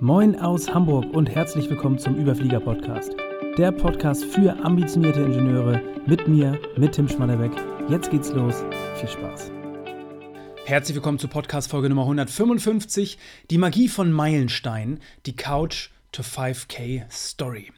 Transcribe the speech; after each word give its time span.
Moin 0.00 0.38
aus 0.38 0.68
Hamburg 0.74 1.06
und 1.14 1.30
herzlich 1.30 1.70
willkommen 1.70 1.98
zum 1.98 2.16
Überflieger 2.16 2.60
Podcast. 2.60 3.14
Der 3.56 3.72
Podcast 3.72 4.26
für 4.26 4.54
ambitionierte 4.62 5.22
Ingenieure 5.22 5.80
mit 6.04 6.28
mir, 6.28 6.60
mit 6.76 6.92
Tim 6.92 7.08
Schmannebeck. 7.08 7.52
Jetzt 7.88 8.10
geht's 8.10 8.30
los. 8.30 8.62
Viel 8.96 9.08
Spaß. 9.08 9.50
Herzlich 10.66 10.94
willkommen 10.96 11.18
zur 11.18 11.30
Podcast 11.30 11.70
Folge 11.70 11.88
Nummer 11.88 12.02
155, 12.02 13.16
die 13.50 13.56
Magie 13.56 13.88
von 13.88 14.12
Meilenstein, 14.12 15.00
die 15.24 15.34
Couch 15.34 15.88
to 16.12 16.22
5K 16.22 17.10
Story. 17.10 17.72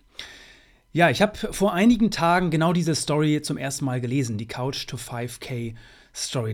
Ja, 0.92 1.10
ich 1.10 1.22
habe 1.22 1.36
vor 1.52 1.72
einigen 1.72 2.10
Tagen 2.10 2.50
genau 2.50 2.72
diese 2.72 2.96
Story 2.96 3.42
zum 3.42 3.56
ersten 3.56 3.84
Mal 3.84 4.00
gelesen, 4.00 4.38
die 4.38 4.48
Couch 4.48 4.88
to 4.88 4.96
5K 4.96 5.38
Story. 5.38 5.74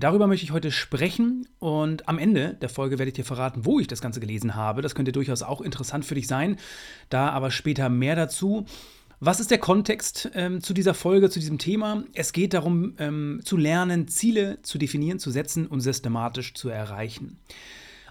Darüber 0.00 0.26
möchte 0.26 0.44
ich 0.44 0.52
heute 0.52 0.70
sprechen 0.70 1.48
und 1.58 2.08
am 2.08 2.18
Ende 2.18 2.54
der 2.54 2.68
Folge 2.68 2.98
werde 2.98 3.08
ich 3.08 3.14
dir 3.14 3.24
verraten, 3.24 3.64
wo 3.64 3.80
ich 3.80 3.86
das 3.86 4.00
Ganze 4.00 4.20
gelesen 4.20 4.54
habe. 4.54 4.82
Das 4.82 4.94
könnte 4.94 5.12
durchaus 5.12 5.42
auch 5.42 5.60
interessant 5.60 6.04
für 6.04 6.14
dich 6.14 6.26
sein, 6.26 6.56
da 7.08 7.30
aber 7.30 7.50
später 7.50 7.88
mehr 7.88 8.16
dazu. 8.16 8.66
Was 9.20 9.40
ist 9.40 9.50
der 9.50 9.58
Kontext 9.58 10.30
ähm, 10.34 10.60
zu 10.60 10.74
dieser 10.74 10.92
Folge, 10.92 11.30
zu 11.30 11.38
diesem 11.38 11.58
Thema? 11.58 12.04
Es 12.12 12.32
geht 12.32 12.52
darum, 12.52 12.94
ähm, 12.98 13.40
zu 13.44 13.56
lernen, 13.56 14.06
Ziele 14.08 14.60
zu 14.62 14.76
definieren, 14.76 15.18
zu 15.18 15.30
setzen 15.30 15.66
und 15.66 15.80
systematisch 15.80 16.52
zu 16.52 16.68
erreichen. 16.68 17.38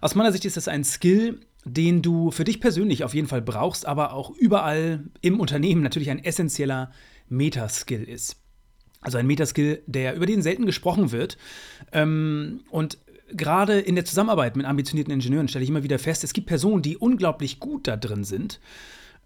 Aus 0.02 0.16
meiner 0.16 0.32
Sicht 0.32 0.46
ist 0.46 0.58
das 0.58 0.68
ein 0.68 0.84
Skill, 0.84 1.40
den 1.66 2.02
du 2.02 2.32
für 2.32 2.44
dich 2.44 2.60
persönlich 2.60 3.04
auf 3.04 3.14
jeden 3.14 3.28
Fall 3.28 3.42
brauchst, 3.42 3.86
aber 3.86 4.14
auch 4.14 4.32
überall 4.32 5.04
im 5.22 5.40
Unternehmen 5.40 5.84
natürlich 5.84 6.10
ein 6.10 6.24
essentieller 6.24 6.92
Metaskill 7.30 8.04
ist. 8.04 8.43
Also 9.04 9.18
ein 9.18 9.28
Metaskill, 9.28 9.82
der 9.86 10.16
über 10.16 10.26
den 10.26 10.42
selten 10.42 10.66
gesprochen 10.66 11.12
wird. 11.12 11.38
Ähm, 11.92 12.62
und 12.70 12.98
gerade 13.32 13.80
in 13.80 13.96
der 13.96 14.06
Zusammenarbeit 14.06 14.56
mit 14.56 14.66
ambitionierten 14.66 15.14
Ingenieuren 15.14 15.48
stelle 15.48 15.64
ich 15.64 15.70
immer 15.70 15.84
wieder 15.84 16.00
fest, 16.00 16.24
es 16.24 16.34
gibt 16.34 16.48
Personen, 16.48 16.82
die 16.82 16.98
unglaublich 16.98 17.60
gut 17.60 17.88
da 17.88 17.98
drin 17.98 18.24
sind 18.24 18.60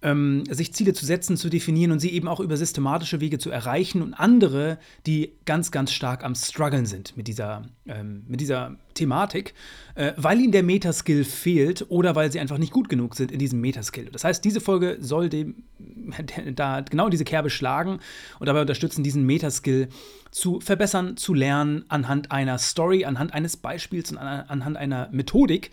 ähm, 0.01 0.43
sich 0.49 0.73
Ziele 0.73 0.93
zu 0.93 1.05
setzen, 1.05 1.37
zu 1.37 1.49
definieren 1.49 1.91
und 1.91 1.99
sie 1.99 2.11
eben 2.11 2.27
auch 2.27 2.39
über 2.39 2.55
systematische 2.55 3.19
Wege 3.19 3.39
zu 3.39 3.49
erreichen 3.49 4.01
und 4.01 4.13
andere, 4.13 4.77
die 5.07 5.33
ganz, 5.45 5.71
ganz 5.71 5.91
stark 5.91 6.23
am 6.23 6.35
Struggeln 6.35 6.85
sind 6.85 7.17
mit 7.17 7.27
dieser, 7.27 7.63
ähm, 7.87 8.23
mit 8.27 8.39
dieser 8.39 8.75
Thematik, 8.93 9.55
äh, 9.95 10.13
weil 10.15 10.39
ihnen 10.39 10.51
der 10.51 10.61
Metaskill 10.61 11.23
fehlt 11.23 11.85
oder 11.89 12.15
weil 12.15 12.31
sie 12.31 12.39
einfach 12.39 12.59
nicht 12.59 12.73
gut 12.73 12.89
genug 12.89 13.15
sind 13.15 13.31
in 13.31 13.39
diesem 13.39 13.59
Metaskill. 13.59 14.09
Das 14.11 14.23
heißt, 14.23 14.45
diese 14.45 14.61
Folge 14.61 14.97
soll 14.99 15.29
dem, 15.29 15.63
da 16.55 16.81
genau 16.81 17.09
diese 17.09 17.23
Kerbe 17.23 17.49
schlagen 17.49 17.99
und 18.39 18.45
dabei 18.45 18.61
unterstützen, 18.61 19.03
diesen 19.03 19.25
Metaskill 19.25 19.89
zu 20.29 20.59
verbessern, 20.59 21.17
zu 21.17 21.33
lernen 21.33 21.85
anhand 21.87 22.31
einer 22.31 22.59
Story, 22.59 23.05
anhand 23.05 23.33
eines 23.33 23.57
Beispiels 23.57 24.11
und 24.11 24.19
anhand 24.19 24.77
einer 24.77 25.09
Methodik, 25.11 25.71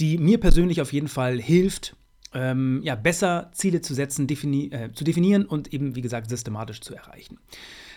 die 0.00 0.18
mir 0.18 0.40
persönlich 0.40 0.80
auf 0.80 0.92
jeden 0.92 1.08
Fall 1.08 1.38
hilft, 1.40 1.94
ähm, 2.32 2.80
ja, 2.84 2.94
besser 2.94 3.50
Ziele 3.52 3.80
zu 3.80 3.94
setzen, 3.94 4.26
defini 4.26 4.70
äh, 4.70 4.92
zu 4.92 5.04
definieren 5.04 5.44
und 5.44 5.72
eben, 5.74 5.96
wie 5.96 6.00
gesagt, 6.00 6.30
systematisch 6.30 6.80
zu 6.80 6.94
erreichen. 6.94 7.38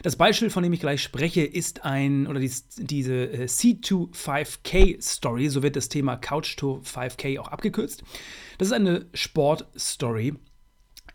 Das 0.02 0.16
Beispiel, 0.16 0.50
von 0.50 0.64
dem 0.64 0.73
ich 0.73 0.80
gleich 0.80 1.03
spreche, 1.03 1.44
ist 1.44 1.86
ein, 1.86 2.28
oder 2.28 2.39
dies, 2.39 2.67
diese 2.78 3.31
äh, 3.31 3.45
C2-5K-Story, 3.45 5.50
so 5.50 5.61
wird 5.61 5.76
das 5.76 5.89
Thema 5.89 6.17
Couch 6.17 6.58
to 6.58 6.81
5K 6.84 7.39
auch 7.39 7.50
abgekürzt. 7.50 8.04
Das 8.58 8.70
ist 8.70 8.73
eine 8.73 9.06
Sport-Story. 9.14 10.34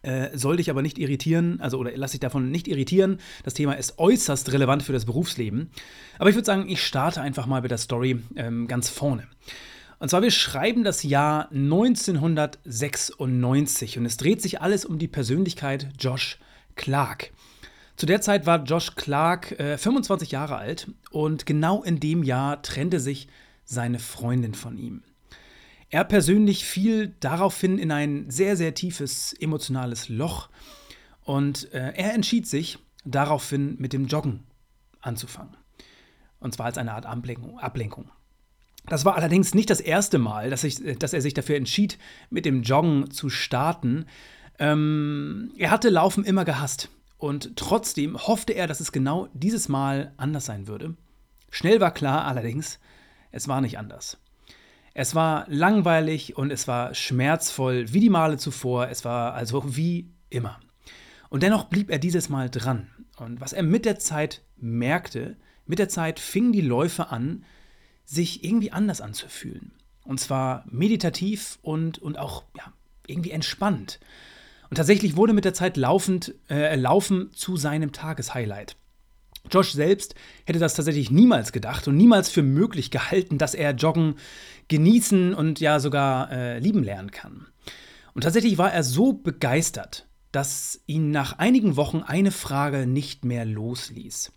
Äh, 0.02 0.38
soll 0.38 0.58
dich 0.58 0.70
aber 0.70 0.80
nicht 0.80 0.96
irritieren, 0.96 1.60
also 1.60 1.76
oder 1.76 1.90
lass 1.96 2.12
dich 2.12 2.20
davon 2.20 2.52
nicht 2.52 2.68
irritieren. 2.68 3.18
Das 3.42 3.54
Thema 3.54 3.72
ist 3.72 3.98
äußerst 3.98 4.52
relevant 4.52 4.84
für 4.84 4.92
das 4.92 5.06
Berufsleben. 5.06 5.72
Aber 6.20 6.30
ich 6.30 6.36
würde 6.36 6.46
sagen, 6.46 6.68
ich 6.68 6.84
starte 6.84 7.20
einfach 7.20 7.46
mal 7.46 7.62
mit 7.62 7.72
der 7.72 7.78
Story 7.78 8.20
ähm, 8.36 8.68
ganz 8.68 8.88
vorne. 8.88 9.26
Und 9.98 10.10
zwar, 10.10 10.22
wir 10.22 10.30
schreiben 10.30 10.84
das 10.84 11.02
Jahr 11.02 11.50
1996 11.50 13.98
und 13.98 14.06
es 14.06 14.16
dreht 14.16 14.40
sich 14.40 14.60
alles 14.60 14.84
um 14.84 15.00
die 15.00 15.08
Persönlichkeit 15.08 15.88
Josh 15.98 16.38
Clark. 16.76 17.32
Zu 17.96 18.06
der 18.06 18.20
Zeit 18.20 18.46
war 18.46 18.62
Josh 18.62 18.94
Clark 18.94 19.58
äh, 19.58 19.76
25 19.76 20.30
Jahre 20.30 20.54
alt 20.56 20.88
und 21.10 21.46
genau 21.46 21.82
in 21.82 21.98
dem 21.98 22.22
Jahr 22.22 22.62
trennte 22.62 23.00
sich 23.00 23.26
seine 23.64 23.98
Freundin 23.98 24.54
von 24.54 24.78
ihm. 24.78 25.02
Er 25.90 26.04
persönlich 26.04 26.64
fiel 26.64 27.16
daraufhin 27.18 27.78
in 27.78 27.90
ein 27.90 28.30
sehr, 28.30 28.56
sehr 28.56 28.74
tiefes 28.74 29.32
emotionales 29.32 30.08
Loch 30.08 30.48
und 31.24 31.74
äh, 31.74 31.94
er 31.96 32.14
entschied 32.14 32.46
sich 32.46 32.78
daraufhin 33.04 33.74
mit 33.80 33.92
dem 33.92 34.06
Joggen 34.06 34.46
anzufangen. 35.00 35.56
Und 36.38 36.54
zwar 36.54 36.66
als 36.66 36.78
eine 36.78 36.92
Art 36.92 37.06
Ablenkung. 37.06 37.58
Ablenkung. 37.58 38.12
Das 38.88 39.04
war 39.04 39.16
allerdings 39.16 39.54
nicht 39.54 39.70
das 39.70 39.80
erste 39.80 40.18
Mal, 40.18 40.50
dass, 40.50 40.64
ich, 40.64 40.98
dass 40.98 41.12
er 41.12 41.20
sich 41.20 41.34
dafür 41.34 41.56
entschied, 41.56 41.98
mit 42.30 42.44
dem 42.44 42.62
Joggen 42.62 43.10
zu 43.10 43.28
starten. 43.28 44.06
Ähm, 44.58 45.52
er 45.56 45.70
hatte 45.70 45.90
Laufen 45.90 46.24
immer 46.24 46.44
gehasst 46.44 46.88
und 47.18 47.56
trotzdem 47.56 48.16
hoffte 48.16 48.52
er, 48.52 48.66
dass 48.66 48.80
es 48.80 48.92
genau 48.92 49.28
dieses 49.34 49.68
Mal 49.68 50.12
anders 50.16 50.46
sein 50.46 50.66
würde. 50.66 50.94
Schnell 51.50 51.80
war 51.80 51.92
klar 51.92 52.24
allerdings, 52.24 52.78
es 53.30 53.48
war 53.48 53.60
nicht 53.60 53.78
anders. 53.78 54.18
Es 54.94 55.14
war 55.14 55.44
langweilig 55.48 56.36
und 56.36 56.50
es 56.50 56.66
war 56.66 56.94
schmerzvoll 56.94 57.92
wie 57.92 58.00
die 58.00 58.10
Male 58.10 58.36
zuvor. 58.36 58.88
Es 58.88 59.04
war 59.04 59.34
also 59.34 59.76
wie 59.76 60.10
immer. 60.28 60.58
Und 61.28 61.42
dennoch 61.42 61.64
blieb 61.64 61.90
er 61.90 61.98
dieses 61.98 62.28
Mal 62.28 62.50
dran. 62.50 62.88
Und 63.16 63.40
was 63.40 63.52
er 63.52 63.62
mit 63.62 63.84
der 63.84 63.98
Zeit 63.98 64.42
merkte, 64.56 65.36
mit 65.66 65.78
der 65.78 65.88
Zeit 65.88 66.18
fingen 66.18 66.52
die 66.52 66.62
Läufe 66.62 67.10
an, 67.10 67.44
sich 68.08 68.42
irgendwie 68.42 68.72
anders 68.72 69.00
anzufühlen. 69.00 69.72
Und 70.04 70.18
zwar 70.18 70.64
meditativ 70.70 71.58
und, 71.60 71.98
und 71.98 72.18
auch 72.18 72.44
ja, 72.56 72.72
irgendwie 73.06 73.30
entspannt. 73.30 74.00
Und 74.70 74.76
tatsächlich 74.76 75.16
wurde 75.16 75.34
mit 75.34 75.44
der 75.44 75.52
Zeit 75.52 75.76
laufend, 75.76 76.34
äh, 76.48 76.74
Laufen 76.76 77.30
zu 77.32 77.58
seinem 77.58 77.92
Tageshighlight. 77.92 78.76
Josh 79.50 79.72
selbst 79.72 80.14
hätte 80.46 80.58
das 80.58 80.74
tatsächlich 80.74 81.10
niemals 81.10 81.52
gedacht 81.52 81.86
und 81.86 81.96
niemals 81.96 82.30
für 82.30 82.42
möglich 82.42 82.90
gehalten, 82.90 83.38
dass 83.38 83.54
er 83.54 83.72
Joggen 83.72 84.16
genießen 84.68 85.34
und 85.34 85.60
ja 85.60 85.78
sogar 85.78 86.32
äh, 86.32 86.58
lieben 86.58 86.82
lernen 86.82 87.10
kann. 87.10 87.46
Und 88.14 88.22
tatsächlich 88.22 88.58
war 88.58 88.72
er 88.72 88.84
so 88.84 89.12
begeistert, 89.12 90.06
dass 90.32 90.80
ihn 90.86 91.10
nach 91.10 91.38
einigen 91.38 91.76
Wochen 91.76 92.02
eine 92.02 92.30
Frage 92.30 92.86
nicht 92.86 93.24
mehr 93.24 93.44
losließ. 93.44 94.32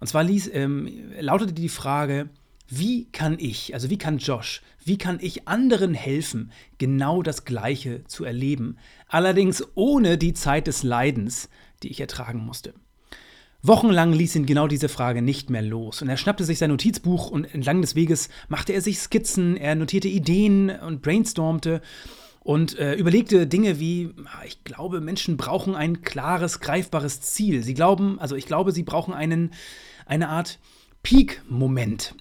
Und 0.00 0.06
zwar 0.06 0.24
ließ, 0.24 0.50
ähm, 0.52 0.88
lautete 1.20 1.52
die 1.52 1.68
Frage, 1.68 2.28
wie 2.68 3.06
kann 3.12 3.38
ich, 3.38 3.74
also 3.74 3.90
wie 3.90 3.98
kann 3.98 4.18
Josh, 4.18 4.62
wie 4.84 4.98
kann 4.98 5.18
ich 5.20 5.46
anderen 5.46 5.94
helfen, 5.94 6.50
genau 6.78 7.22
das 7.22 7.44
Gleiche 7.44 8.04
zu 8.04 8.24
erleben, 8.24 8.76
allerdings 9.08 9.64
ohne 9.74 10.18
die 10.18 10.34
Zeit 10.34 10.66
des 10.66 10.82
Leidens, 10.82 11.48
die 11.82 11.88
ich 11.88 12.00
ertragen 12.00 12.40
musste? 12.40 12.74
Wochenlang 13.62 14.12
ließ 14.12 14.36
ihn 14.36 14.46
genau 14.46 14.68
diese 14.68 14.88
Frage 14.88 15.22
nicht 15.22 15.50
mehr 15.50 15.62
los 15.62 16.02
und 16.02 16.08
er 16.08 16.16
schnappte 16.16 16.44
sich 16.44 16.58
sein 16.58 16.70
Notizbuch 16.70 17.30
und 17.30 17.52
entlang 17.52 17.80
des 17.80 17.94
Weges 17.94 18.28
machte 18.48 18.72
er 18.72 18.80
sich 18.80 18.98
Skizzen, 18.98 19.56
er 19.56 19.74
notierte 19.74 20.08
Ideen 20.08 20.70
und 20.70 21.02
brainstormte 21.02 21.80
und 22.40 22.78
äh, 22.78 22.94
überlegte 22.94 23.48
Dinge 23.48 23.80
wie, 23.80 24.10
ich 24.46 24.62
glaube, 24.62 25.00
Menschen 25.00 25.36
brauchen 25.36 25.74
ein 25.74 26.02
klares, 26.02 26.60
greifbares 26.60 27.20
Ziel. 27.20 27.64
Sie 27.64 27.74
glauben, 27.74 28.20
also 28.20 28.36
ich 28.36 28.46
glaube, 28.46 28.70
sie 28.70 28.84
brauchen 28.84 29.12
einen, 29.12 29.52
eine 30.06 30.28
Art 30.28 30.60
Peak-Moment. 31.02 32.14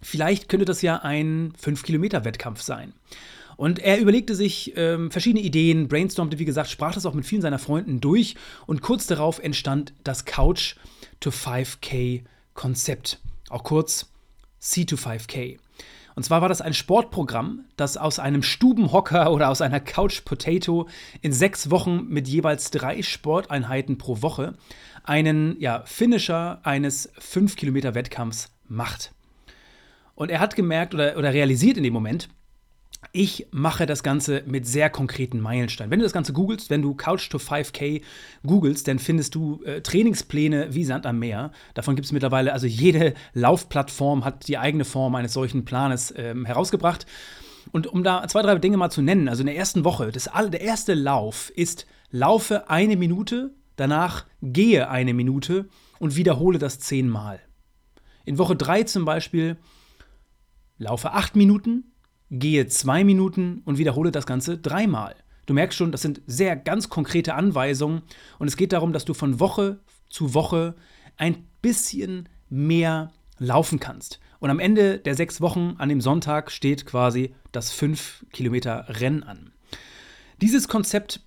Vielleicht 0.00 0.48
könnte 0.48 0.64
das 0.64 0.82
ja 0.82 0.96
ein 0.96 1.52
5-Kilometer-Wettkampf 1.62 2.60
sein. 2.60 2.92
Und 3.56 3.80
er 3.80 3.98
überlegte 3.98 4.36
sich 4.36 4.74
ähm, 4.76 5.10
verschiedene 5.10 5.42
Ideen, 5.44 5.88
brainstormte, 5.88 6.38
wie 6.38 6.44
gesagt, 6.44 6.70
sprach 6.70 6.94
das 6.94 7.06
auch 7.06 7.14
mit 7.14 7.26
vielen 7.26 7.42
seiner 7.42 7.58
Freunden 7.58 8.00
durch 8.00 8.36
und 8.66 8.82
kurz 8.82 9.08
darauf 9.08 9.40
entstand 9.40 9.92
das 10.04 10.24
Couch 10.24 10.76
to 11.18 11.30
5K 11.30 12.22
Konzept, 12.54 13.18
auch 13.48 13.64
kurz 13.64 14.12
C 14.60 14.84
to 14.84 14.94
5K. 14.94 15.58
Und 16.14 16.24
zwar 16.24 16.40
war 16.40 16.48
das 16.48 16.60
ein 16.60 16.74
Sportprogramm, 16.74 17.64
das 17.76 17.96
aus 17.96 18.18
einem 18.18 18.42
Stubenhocker 18.42 19.32
oder 19.32 19.48
aus 19.48 19.60
einer 19.60 19.78
Couch 19.78 20.24
Potato 20.24 20.88
in 21.20 21.32
sechs 21.32 21.70
Wochen 21.70 22.06
mit 22.08 22.26
jeweils 22.26 22.70
drei 22.70 23.02
Sporteinheiten 23.02 23.98
pro 23.98 24.22
Woche 24.22 24.54
einen 25.04 25.54
ja, 25.60 25.82
Finisher 25.84 26.60
eines 26.64 27.12
5 27.18 27.54
Kilometer 27.54 27.94
Wettkampfs 27.94 28.50
macht. 28.66 29.12
Und 30.18 30.32
er 30.32 30.40
hat 30.40 30.56
gemerkt 30.56 30.94
oder, 30.94 31.16
oder 31.16 31.32
realisiert 31.32 31.76
in 31.76 31.84
dem 31.84 31.92
Moment, 31.92 32.28
ich 33.12 33.46
mache 33.52 33.86
das 33.86 34.02
Ganze 34.02 34.42
mit 34.46 34.66
sehr 34.66 34.90
konkreten 34.90 35.38
Meilensteinen. 35.38 35.92
Wenn 35.92 36.00
du 36.00 36.04
das 36.04 36.12
Ganze 36.12 36.32
googelst, 36.32 36.70
wenn 36.70 36.82
du 36.82 36.96
Couch 36.96 37.30
to 37.30 37.38
5K 37.38 38.02
googelst, 38.44 38.88
dann 38.88 38.98
findest 38.98 39.36
du 39.36 39.62
äh, 39.62 39.80
Trainingspläne 39.80 40.74
wie 40.74 40.82
Sand 40.82 41.06
am 41.06 41.20
Meer. 41.20 41.52
Davon 41.74 41.94
gibt 41.94 42.06
es 42.06 42.10
mittlerweile, 42.10 42.52
also 42.52 42.66
jede 42.66 43.14
Laufplattform 43.32 44.24
hat 44.24 44.48
die 44.48 44.58
eigene 44.58 44.84
Form 44.84 45.14
eines 45.14 45.34
solchen 45.34 45.64
Planes 45.64 46.12
ähm, 46.16 46.44
herausgebracht. 46.46 47.06
Und 47.70 47.86
um 47.86 48.02
da 48.02 48.26
zwei, 48.26 48.42
drei 48.42 48.56
Dinge 48.56 48.76
mal 48.76 48.90
zu 48.90 49.02
nennen, 49.02 49.28
also 49.28 49.42
in 49.42 49.46
der 49.46 49.56
ersten 49.56 49.84
Woche, 49.84 50.10
das, 50.10 50.28
der 50.34 50.60
erste 50.60 50.94
Lauf 50.94 51.50
ist, 51.50 51.86
laufe 52.10 52.68
eine 52.68 52.96
Minute, 52.96 53.54
danach 53.76 54.26
gehe 54.42 54.90
eine 54.90 55.14
Minute 55.14 55.68
und 56.00 56.16
wiederhole 56.16 56.58
das 56.58 56.80
zehnmal. 56.80 57.38
In 58.24 58.36
Woche 58.36 58.56
drei 58.56 58.82
zum 58.82 59.04
Beispiel 59.04 59.58
laufe 60.78 61.12
acht 61.12 61.36
Minuten, 61.36 61.92
gehe 62.30 62.66
zwei 62.66 63.04
Minuten 63.04 63.62
und 63.64 63.78
wiederhole 63.78 64.10
das 64.10 64.26
Ganze 64.26 64.58
dreimal. 64.58 65.16
Du 65.46 65.54
merkst 65.54 65.78
schon, 65.78 65.92
das 65.92 66.02
sind 66.02 66.20
sehr 66.26 66.56
ganz 66.56 66.88
konkrete 66.88 67.34
Anweisungen 67.34 68.02
und 68.38 68.48
es 68.48 68.56
geht 68.56 68.72
darum, 68.72 68.92
dass 68.92 69.04
du 69.04 69.14
von 69.14 69.40
Woche 69.40 69.80
zu 70.08 70.34
Woche 70.34 70.74
ein 71.16 71.46
bisschen 71.62 72.28
mehr 72.48 73.12
laufen 73.38 73.80
kannst. 73.80 74.20
Und 74.40 74.50
am 74.50 74.60
Ende 74.60 74.98
der 74.98 75.14
sechs 75.14 75.40
Wochen 75.40 75.74
an 75.78 75.88
dem 75.88 76.00
Sonntag 76.00 76.50
steht 76.50 76.86
quasi 76.86 77.34
das 77.50 77.72
5 77.72 78.26
Kilometer 78.32 78.84
Rennen 78.88 79.22
an. 79.22 79.52
Dieses 80.40 80.68
Konzept 80.68 81.20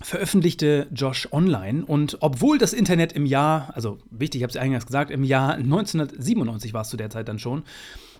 veröffentlichte 0.00 0.86
Josh 0.92 1.28
online 1.32 1.84
und 1.84 2.18
obwohl 2.20 2.58
das 2.58 2.72
Internet 2.72 3.12
im 3.12 3.26
Jahr, 3.26 3.72
also 3.74 3.98
wichtig, 4.10 4.40
ich 4.40 4.42
habe 4.42 4.50
es 4.50 4.56
eingangs 4.56 4.86
gesagt, 4.86 5.10
im 5.10 5.24
Jahr 5.24 5.54
1997 5.54 6.72
war 6.72 6.82
es 6.82 6.88
zu 6.88 6.96
der 6.96 7.10
Zeit 7.10 7.28
dann 7.28 7.38
schon, 7.38 7.64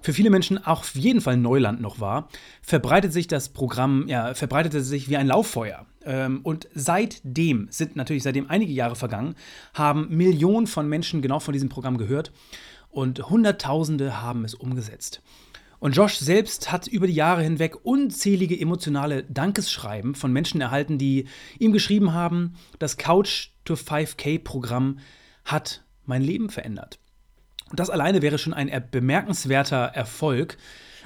für 0.03 0.13
viele 0.13 0.31
Menschen 0.31 0.59
auch 0.59 0.81
auf 0.81 0.95
jeden 0.97 1.21
Fall 1.21 1.37
Neuland 1.37 1.81
noch 1.81 2.01
war, 2.01 2.29
verbreitet 2.61 3.13
sich 3.13 3.29
das 3.29 3.49
Programm, 3.49 4.09
ja, 4.09 4.35
verbreitete 4.35 4.83
sich 4.83 5.09
wie 5.09 5.17
ein 5.17 5.29
Lauffeuer. 5.29 5.87
Ähm, 6.05 6.41
und 6.43 6.69
seitdem, 6.75 7.69
sind 7.71 7.95
natürlich 7.95 8.25
seitdem 8.25 8.51
einige 8.51 8.73
Jahre 8.73 8.97
vergangen, 8.97 9.37
haben 9.75 10.09
Millionen 10.11 10.67
von 10.67 10.89
Menschen 10.89 11.23
genau 11.23 11.39
von 11.39 11.53
diesem 11.53 11.69
Programm 11.69 11.99
gehört 11.99 12.33
und 12.91 13.31
Hunderttausende 13.31 14.21
haben 14.21 14.45
es 14.45 14.55
umgesetzt. 14.55 15.23
Und 15.82 15.96
Josh 15.96 16.19
selbst 16.19 16.70
hat 16.70 16.87
über 16.87 17.08
die 17.08 17.12
Jahre 17.12 17.43
hinweg 17.43 17.84
unzählige 17.84 18.56
emotionale 18.56 19.25
Dankesschreiben 19.25 20.14
von 20.14 20.32
Menschen 20.32 20.61
erhalten, 20.61 20.96
die 20.96 21.26
ihm 21.58 21.73
geschrieben 21.73 22.12
haben, 22.12 22.55
das 22.79 22.99
Couch 22.99 23.49
to 23.64 23.75
5K 23.75 24.38
Programm 24.38 25.00
hat 25.44 25.82
mein 26.06 26.23
Leben 26.23 26.50
verändert. 26.50 27.00
Das 27.73 27.90
alleine 27.90 28.23
wäre 28.23 28.38
schon 28.38 28.55
ein 28.55 28.70
bemerkenswerter 28.93 29.87
Erfolg. 29.87 30.56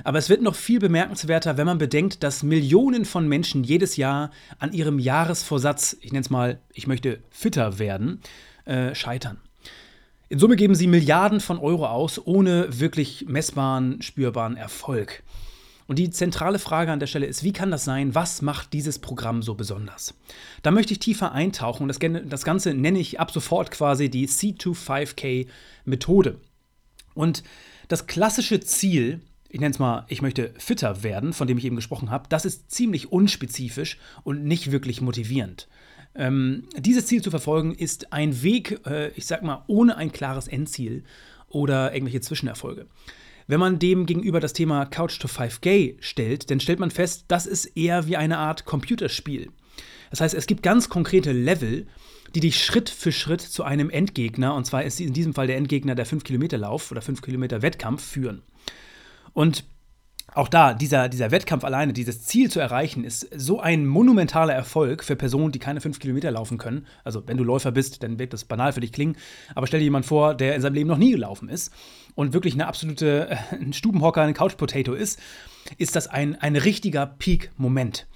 Aber 0.04 0.18
es 0.18 0.28
wird 0.28 0.42
noch 0.42 0.54
viel 0.54 0.78
bemerkenswerter, 0.78 1.56
wenn 1.56 1.64
man 1.64 1.78
bedenkt, 1.78 2.22
dass 2.22 2.42
Millionen 2.42 3.06
von 3.06 3.26
Menschen 3.26 3.64
jedes 3.64 3.96
Jahr 3.96 4.30
an 4.58 4.74
ihrem 4.74 4.98
Jahresvorsatz, 4.98 5.96
ich 6.02 6.12
nenne 6.12 6.20
es 6.20 6.28
mal, 6.28 6.60
ich 6.74 6.86
möchte 6.86 7.22
fitter 7.30 7.78
werden, 7.78 8.20
äh, 8.66 8.94
scheitern. 8.94 9.38
In 10.28 10.40
Summe 10.40 10.56
geben 10.56 10.74
sie 10.74 10.88
Milliarden 10.88 11.38
von 11.38 11.58
Euro 11.60 11.86
aus, 11.86 12.20
ohne 12.26 12.80
wirklich 12.80 13.26
messbaren, 13.28 14.02
spürbaren 14.02 14.56
Erfolg. 14.56 15.22
Und 15.86 16.00
die 16.00 16.10
zentrale 16.10 16.58
Frage 16.58 16.90
an 16.90 16.98
der 16.98 17.06
Stelle 17.06 17.26
ist, 17.26 17.44
wie 17.44 17.52
kann 17.52 17.70
das 17.70 17.84
sein? 17.84 18.16
Was 18.16 18.42
macht 18.42 18.72
dieses 18.72 18.98
Programm 18.98 19.40
so 19.40 19.54
besonders? 19.54 20.14
Da 20.64 20.72
möchte 20.72 20.92
ich 20.92 20.98
tiefer 20.98 21.30
eintauchen 21.30 21.86
das, 21.86 22.00
das 22.24 22.42
Ganze 22.42 22.74
nenne 22.74 22.98
ich 22.98 23.20
ab 23.20 23.30
sofort 23.30 23.70
quasi 23.70 24.08
die 24.08 24.26
C25K 24.26 25.46
Methode. 25.84 26.40
Und 27.14 27.44
das 27.86 28.08
klassische 28.08 28.58
Ziel, 28.58 29.20
ich 29.48 29.60
nenne 29.60 29.74
es 29.74 29.78
mal, 29.78 30.06
ich 30.08 30.22
möchte 30.22 30.52
fitter 30.58 31.04
werden, 31.04 31.34
von 31.34 31.46
dem 31.46 31.56
ich 31.56 31.64
eben 31.64 31.76
gesprochen 31.76 32.10
habe, 32.10 32.28
das 32.28 32.44
ist 32.44 32.68
ziemlich 32.72 33.12
unspezifisch 33.12 33.96
und 34.24 34.44
nicht 34.44 34.72
wirklich 34.72 35.00
motivierend. 35.00 35.68
Ähm, 36.16 36.64
dieses 36.78 37.06
Ziel 37.06 37.22
zu 37.22 37.30
verfolgen 37.30 37.74
ist 37.74 38.12
ein 38.12 38.42
Weg, 38.42 38.80
äh, 38.86 39.08
ich 39.10 39.26
sag 39.26 39.42
mal, 39.42 39.64
ohne 39.66 39.96
ein 39.96 40.12
klares 40.12 40.48
Endziel 40.48 41.04
oder 41.48 41.92
irgendwelche 41.92 42.20
Zwischenerfolge. 42.20 42.86
Wenn 43.46 43.60
man 43.60 43.78
dem 43.78 44.06
gegenüber 44.06 44.40
das 44.40 44.54
Thema 44.54 44.86
Couch 44.86 45.20
to 45.20 45.28
5K 45.28 45.96
stellt, 46.00 46.50
dann 46.50 46.58
stellt 46.58 46.80
man 46.80 46.90
fest, 46.90 47.26
das 47.28 47.46
ist 47.46 47.66
eher 47.76 48.06
wie 48.06 48.16
eine 48.16 48.38
Art 48.38 48.64
Computerspiel. 48.64 49.50
Das 50.10 50.20
heißt, 50.20 50.34
es 50.34 50.46
gibt 50.46 50.62
ganz 50.62 50.88
konkrete 50.88 51.32
Level, 51.32 51.86
die 52.34 52.40
dich 52.40 52.64
Schritt 52.64 52.88
für 52.88 53.12
Schritt 53.12 53.40
zu 53.40 53.62
einem 53.62 53.90
Endgegner, 53.90 54.54
und 54.54 54.66
zwar 54.66 54.82
ist 54.84 55.00
in 55.00 55.12
diesem 55.12 55.34
Fall 55.34 55.46
der 55.46 55.56
Endgegner 55.56 55.94
der 55.94 56.06
5-Kilometer-Lauf 56.06 56.90
oder 56.90 57.02
5-Kilometer-Wettkampf, 57.02 58.02
führen. 58.02 58.42
Und 59.32 59.64
auch 60.34 60.48
da, 60.48 60.74
dieser, 60.74 61.08
dieser 61.08 61.30
Wettkampf 61.30 61.64
alleine, 61.64 61.92
dieses 61.92 62.24
Ziel 62.24 62.50
zu 62.50 62.60
erreichen, 62.60 63.04
ist 63.04 63.28
so 63.34 63.60
ein 63.60 63.86
monumentaler 63.86 64.52
Erfolg 64.52 65.02
für 65.02 65.16
Personen, 65.16 65.52
die 65.52 65.58
keine 65.58 65.80
5 65.80 65.98
Kilometer 65.98 66.30
laufen 66.30 66.58
können. 66.58 66.86
Also, 67.04 67.26
wenn 67.26 67.36
du 67.36 67.44
Läufer 67.44 67.72
bist, 67.72 68.02
dann 68.02 68.18
wird 68.18 68.32
das 68.32 68.44
banal 68.44 68.72
für 68.72 68.80
dich 68.80 68.92
klingen. 68.92 69.16
Aber 69.54 69.66
stell 69.66 69.80
dir 69.80 69.84
jemand 69.84 70.04
vor, 70.04 70.34
der 70.34 70.54
in 70.54 70.60
seinem 70.60 70.74
Leben 70.74 70.88
noch 70.88 70.98
nie 70.98 71.12
gelaufen 71.12 71.48
ist 71.48 71.72
und 72.14 72.34
wirklich 72.34 72.54
eine 72.54 72.66
absolute 72.66 73.30
äh, 73.30 73.36
ein 73.54 73.72
Stubenhocker, 73.72 74.22
ein 74.22 74.34
Couch-Potato 74.34 74.92
ist, 74.92 75.20
ist 75.78 75.96
das 75.96 76.06
ein, 76.06 76.36
ein 76.36 76.56
richtiger 76.56 77.06
Peak-Moment. 77.06 78.06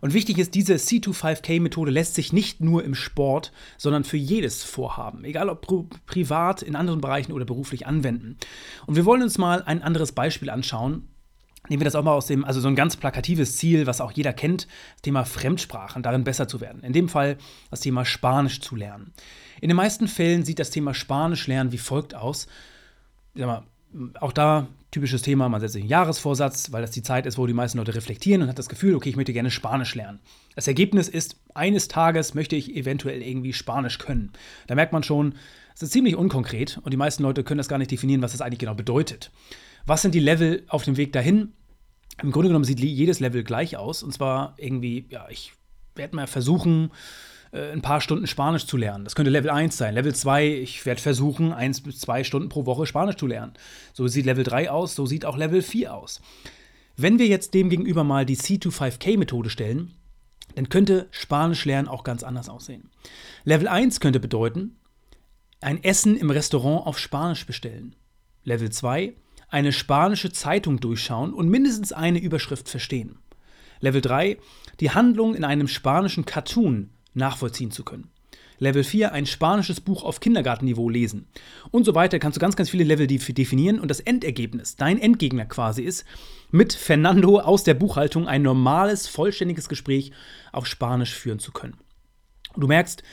Und 0.00 0.12
wichtig 0.12 0.36
ist, 0.36 0.54
diese 0.54 0.74
C25K-Methode 0.74 1.90
lässt 1.90 2.14
sich 2.14 2.30
nicht 2.30 2.60
nur 2.60 2.84
im 2.84 2.94
Sport, 2.94 3.52
sondern 3.78 4.04
für 4.04 4.18
jedes 4.18 4.62
Vorhaben, 4.62 5.24
egal 5.24 5.48
ob 5.48 5.66
privat, 6.04 6.60
in 6.60 6.76
anderen 6.76 7.00
Bereichen 7.00 7.32
oder 7.32 7.46
beruflich 7.46 7.86
anwenden. 7.86 8.36
Und 8.84 8.96
wir 8.96 9.06
wollen 9.06 9.22
uns 9.22 9.38
mal 9.38 9.62
ein 9.62 9.82
anderes 9.82 10.12
Beispiel 10.12 10.50
anschauen. 10.50 11.08
Nehmen 11.68 11.80
wir 11.80 11.84
das 11.84 11.94
auch 11.94 12.04
mal 12.04 12.12
aus 12.12 12.26
dem, 12.26 12.44
also 12.44 12.60
so 12.60 12.68
ein 12.68 12.76
ganz 12.76 12.96
plakatives 12.96 13.56
Ziel, 13.56 13.86
was 13.86 14.00
auch 14.00 14.12
jeder 14.12 14.32
kennt, 14.32 14.66
das 14.94 15.02
Thema 15.02 15.24
Fremdsprachen, 15.24 16.02
darin 16.02 16.24
besser 16.24 16.46
zu 16.46 16.60
werden. 16.60 16.82
In 16.82 16.92
dem 16.92 17.08
Fall 17.08 17.38
das 17.70 17.80
Thema 17.80 18.04
Spanisch 18.04 18.60
zu 18.60 18.76
lernen. 18.76 19.12
In 19.60 19.68
den 19.68 19.76
meisten 19.76 20.08
Fällen 20.08 20.44
sieht 20.44 20.58
das 20.58 20.70
Thema 20.70 20.92
Spanisch 20.92 21.46
lernen 21.46 21.72
wie 21.72 21.78
folgt 21.78 22.14
aus. 22.14 22.46
Sag 23.34 23.46
mal, 23.46 23.62
auch 24.20 24.32
da 24.32 24.68
typisches 24.90 25.22
Thema, 25.22 25.48
man 25.48 25.60
setzt 25.60 25.72
sich 25.72 25.82
einen 25.82 25.90
Jahresvorsatz, 25.90 26.70
weil 26.70 26.82
das 26.82 26.90
die 26.92 27.02
Zeit 27.02 27.26
ist, 27.26 27.38
wo 27.38 27.46
die 27.46 27.52
meisten 27.52 27.78
Leute 27.78 27.94
reflektieren 27.94 28.42
und 28.42 28.48
hat 28.48 28.58
das 28.58 28.68
Gefühl, 28.68 28.94
okay, 28.94 29.08
ich 29.08 29.16
möchte 29.16 29.32
gerne 29.32 29.50
Spanisch 29.50 29.94
lernen. 29.94 30.20
Das 30.54 30.68
Ergebnis 30.68 31.08
ist, 31.08 31.36
eines 31.54 31.88
Tages 31.88 32.34
möchte 32.34 32.56
ich 32.56 32.76
eventuell 32.76 33.22
irgendwie 33.22 33.52
Spanisch 33.52 33.98
können. 33.98 34.32
Da 34.66 34.74
merkt 34.74 34.92
man 34.92 35.02
schon, 35.02 35.34
es 35.74 35.82
ist 35.82 35.92
ziemlich 35.92 36.14
unkonkret 36.14 36.78
und 36.82 36.92
die 36.92 36.96
meisten 36.96 37.24
Leute 37.24 37.42
können 37.42 37.58
das 37.58 37.68
gar 37.68 37.78
nicht 37.78 37.90
definieren, 37.90 38.22
was 38.22 38.32
das 38.32 38.40
eigentlich 38.40 38.60
genau 38.60 38.74
bedeutet. 38.74 39.32
Was 39.86 40.02
sind 40.02 40.14
die 40.14 40.20
Level 40.20 40.64
auf 40.68 40.84
dem 40.84 40.96
Weg 40.96 41.12
dahin? 41.12 41.52
Im 42.22 42.30
Grunde 42.30 42.48
genommen 42.48 42.64
sieht 42.64 42.80
jedes 42.80 43.20
Level 43.20 43.44
gleich 43.44 43.76
aus 43.76 44.02
und 44.02 44.12
zwar 44.12 44.54
irgendwie, 44.56 45.06
ja, 45.10 45.26
ich 45.28 45.52
werde 45.94 46.16
mal 46.16 46.26
versuchen, 46.26 46.90
äh, 47.52 47.70
ein 47.70 47.82
paar 47.82 48.00
Stunden 48.00 48.26
Spanisch 48.26 48.66
zu 48.66 48.76
lernen. 48.76 49.04
Das 49.04 49.14
könnte 49.14 49.30
Level 49.30 49.50
1 49.50 49.76
sein. 49.76 49.94
Level 49.94 50.14
2, 50.14 50.46
ich 50.46 50.86
werde 50.86 51.00
versuchen, 51.00 51.52
eins 51.52 51.80
bis 51.80 52.00
zwei 52.00 52.24
Stunden 52.24 52.48
pro 52.48 52.66
Woche 52.66 52.86
Spanisch 52.86 53.16
zu 53.16 53.26
lernen. 53.26 53.54
So 53.92 54.06
sieht 54.08 54.26
Level 54.26 54.44
3 54.44 54.70
aus, 54.70 54.94
so 54.94 55.06
sieht 55.06 55.24
auch 55.24 55.36
Level 55.36 55.62
4 55.62 55.94
aus. 55.94 56.20
Wenn 56.96 57.18
wir 57.18 57.26
jetzt 57.26 57.54
dem 57.54 57.68
gegenüber 57.68 58.04
mal 58.04 58.24
die 58.24 58.36
C2-5K-Methode 58.36 59.50
stellen, 59.50 59.92
dann 60.54 60.68
könnte 60.68 61.08
Spanisch 61.10 61.64
lernen 61.64 61.88
auch 61.88 62.04
ganz 62.04 62.22
anders 62.22 62.48
aussehen. 62.48 62.90
Level 63.44 63.68
1 63.68 64.00
könnte 64.00 64.20
bedeuten, 64.20 64.76
ein 65.60 65.82
Essen 65.82 66.16
im 66.16 66.30
Restaurant 66.30 66.86
auf 66.86 66.98
Spanisch 66.98 67.46
bestellen. 67.46 67.96
Level 68.44 68.70
2, 68.70 69.14
eine 69.54 69.72
spanische 69.72 70.32
Zeitung 70.32 70.80
durchschauen 70.80 71.32
und 71.32 71.48
mindestens 71.48 71.92
eine 71.92 72.18
Überschrift 72.18 72.68
verstehen. 72.68 73.18
Level 73.78 74.00
3, 74.00 74.36
die 74.80 74.90
Handlung 74.90 75.36
in 75.36 75.44
einem 75.44 75.68
spanischen 75.68 76.24
Cartoon 76.24 76.90
nachvollziehen 77.14 77.70
zu 77.70 77.84
können. 77.84 78.10
Level 78.58 78.82
4 78.82 79.12
ein 79.12 79.26
spanisches 79.26 79.80
Buch 79.80 80.02
auf 80.02 80.18
Kindergartenniveau 80.18 80.88
lesen. 80.88 81.28
Und 81.70 81.84
so 81.84 81.94
weiter 81.94 82.18
kannst 82.18 82.36
du 82.36 82.40
ganz, 82.40 82.56
ganz 82.56 82.68
viele 82.68 82.82
Level 82.82 83.06
definieren 83.06 83.78
und 83.78 83.88
das 83.92 84.00
Endergebnis, 84.00 84.74
dein 84.74 84.98
Endgegner 84.98 85.44
quasi 85.44 85.82
ist, 85.82 86.04
mit 86.50 86.72
Fernando 86.72 87.38
aus 87.38 87.62
der 87.62 87.74
Buchhaltung 87.74 88.26
ein 88.26 88.42
normales, 88.42 89.06
vollständiges 89.06 89.68
Gespräch 89.68 90.10
auf 90.50 90.66
Spanisch 90.66 91.14
führen 91.14 91.38
zu 91.38 91.52
können. 91.52 91.76
Du 92.56 92.66
merkst, 92.66 93.04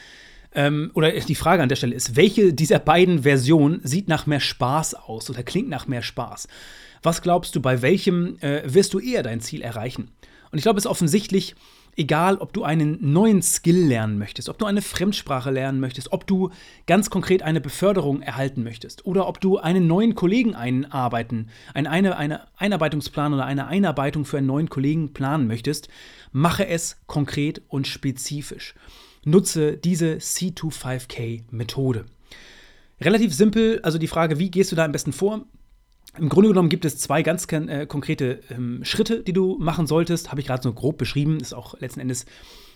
ähm, 0.54 0.92
oder 0.94 1.12
die 1.12 1.36
Frage 1.36 1.64
an 1.64 1.70
der 1.70 1.76
Stelle 1.76 1.96
ist, 1.96 2.16
welche 2.16 2.54
dieser 2.54 2.80
beiden 2.80 3.24
Versionen 3.24 3.82
sieht 3.84 4.08
nach 4.08 4.26
mehr 4.26 4.40
Spaß 4.40 4.96
aus 4.96 5.30
oder 5.30 5.44
klingt 5.44 5.70
nach 5.70 5.88
mehr 5.88 6.02
Spaß? 6.02 6.48
Was 7.04 7.22
glaubst 7.22 7.56
du, 7.56 7.62
bei 7.62 7.82
welchem 7.82 8.38
äh, 8.40 8.62
wirst 8.66 8.94
du 8.94 9.00
eher 9.00 9.24
dein 9.24 9.42
Ziel 9.42 9.62
erreichen? 9.62 10.12
Und 10.52 10.58
ich 10.58 10.64
glaube, 10.64 10.78
es 10.78 10.86
ist 10.86 10.92
offensichtlich, 10.92 11.56
egal 11.96 12.38
ob 12.38 12.54
du 12.54 12.64
einen 12.64 12.98
neuen 13.12 13.42
Skill 13.42 13.88
lernen 13.88 14.18
möchtest, 14.18 14.50
ob 14.50 14.58
du 14.58 14.66
eine 14.66 14.82
Fremdsprache 14.82 15.52
lernen 15.52 15.80
möchtest, 15.80 16.12
ob 16.12 16.28
du 16.28 16.50
ganz 16.88 17.10
konkret 17.10 17.42
eine 17.42 17.62
Beförderung 17.62 18.22
erhalten 18.22 18.64
möchtest 18.64 19.06
oder 19.06 19.28
ob 19.28 19.40
du 19.42 19.58
einen 19.58 19.88
neuen 19.88 20.16
Kollegen 20.16 20.56
einarbeiten, 20.56 21.50
eine, 21.74 21.90
eine, 21.90 22.18
eine 22.18 22.48
Einarbeitungsplan 22.58 23.34
oder 23.34 23.46
eine 23.46 23.68
Einarbeitung 23.68 24.26
für 24.26 24.38
einen 24.38 24.48
neuen 24.48 24.70
Kollegen 24.70 25.14
planen 25.14 25.48
möchtest, 25.48 25.90
mache 26.32 26.68
es 26.68 26.98
konkret 27.08 27.62
und 27.68 27.88
spezifisch. 27.88 28.76
Nutze 29.24 29.78
diese 29.78 30.16
C25K-Methode. 30.16 32.06
Relativ 33.00 33.34
simpel, 33.34 33.80
also 33.82 33.98
die 33.98 34.08
Frage, 34.08 34.40
wie 34.40 34.52
gehst 34.52 34.72
du 34.72 34.76
da 34.76 34.86
am 34.86 34.92
besten 34.92 35.14
vor? 35.14 35.46
Im 36.18 36.30
Grunde 36.30 36.50
genommen 36.50 36.70
gibt 36.70 36.86
es 36.86 36.98
zwei 36.98 37.24
ganz 37.24 37.48
äh, 37.52 37.86
konkrete 37.86 38.42
ähm, 38.50 38.84
Schritte, 38.84 39.24
die 39.24 39.34
du 39.34 39.58
machen 39.60 39.88
solltest. 39.88 40.30
Habe 40.30 40.42
ich 40.42 40.48
gerade 40.48 40.62
so 40.62 40.74
grob 40.74 40.98
beschrieben. 40.98 41.40
Ist 41.40 41.54
auch 41.54 41.80
letzten 41.80 42.02
Endes 42.02 42.26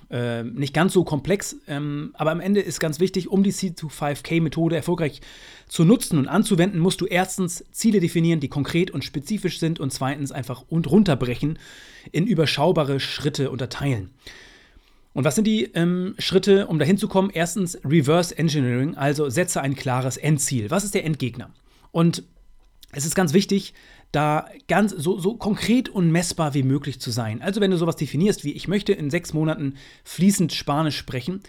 äh, 0.10 0.44
nicht 0.44 0.74
ganz 0.74 0.94
so 0.94 1.04
komplex. 1.04 1.58
Ähm, 1.68 2.12
aber 2.14 2.32
am 2.32 2.40
Ende 2.40 2.62
ist 2.62 2.80
ganz 2.80 3.00
wichtig, 3.00 3.30
um 3.30 3.44
die 3.44 3.52
C2-5K-Methode 3.52 4.76
erfolgreich 4.76 5.22
zu 5.68 5.84
nutzen 5.84 6.18
und 6.18 6.28
anzuwenden, 6.28 6.80
musst 6.80 7.02
du 7.02 7.06
erstens 7.06 7.66
Ziele 7.72 8.00
definieren, 8.00 8.40
die 8.40 8.48
konkret 8.48 8.92
und 8.92 9.04
spezifisch 9.04 9.60
sind 9.60 9.80
und 9.80 9.92
zweitens 9.92 10.32
einfach 10.32 10.64
und 10.70 10.90
runterbrechen, 10.90 11.60
in 12.12 12.28
überschaubare 12.28 13.00
Schritte 13.00 13.52
unterteilen. 13.52 14.12
Und 15.16 15.24
was 15.24 15.36
sind 15.36 15.48
die 15.48 15.64
ähm, 15.76 16.14
Schritte, 16.20 16.68
um 16.68 16.78
dahin 16.78 16.98
zu 16.98 17.08
kommen? 17.08 17.30
Erstens 17.34 17.80
Reverse 17.86 18.38
Engineering, 18.38 18.96
also 18.96 19.30
setze 19.30 19.62
ein 19.62 19.74
klares 19.74 20.18
Endziel. 20.18 20.70
Was 20.70 20.84
ist 20.84 20.94
der 20.94 21.06
Endgegner? 21.06 21.52
Und 21.94 22.24
es 22.92 23.06
ist 23.06 23.16
ganz 23.16 23.32
wichtig, 23.32 23.74
da 24.12 24.50
ganz 24.68 24.92
so, 24.92 25.18
so 25.18 25.36
konkret 25.36 25.88
und 25.88 26.12
messbar 26.12 26.54
wie 26.54 26.64
möglich 26.64 27.00
zu 27.00 27.12
sein. 27.12 27.42
Also 27.42 27.62
wenn 27.62 27.72
du 27.72 27.78
sowas 27.78 27.96
definierst 27.96 28.44
wie 28.44 28.52
ich 28.52 28.68
möchte 28.68 28.92
in 28.92 29.10
sechs 29.10 29.32
Monaten 29.32 29.76
fließend 30.04 30.52
Spanisch 30.52 30.98
sprechen, 30.98 31.40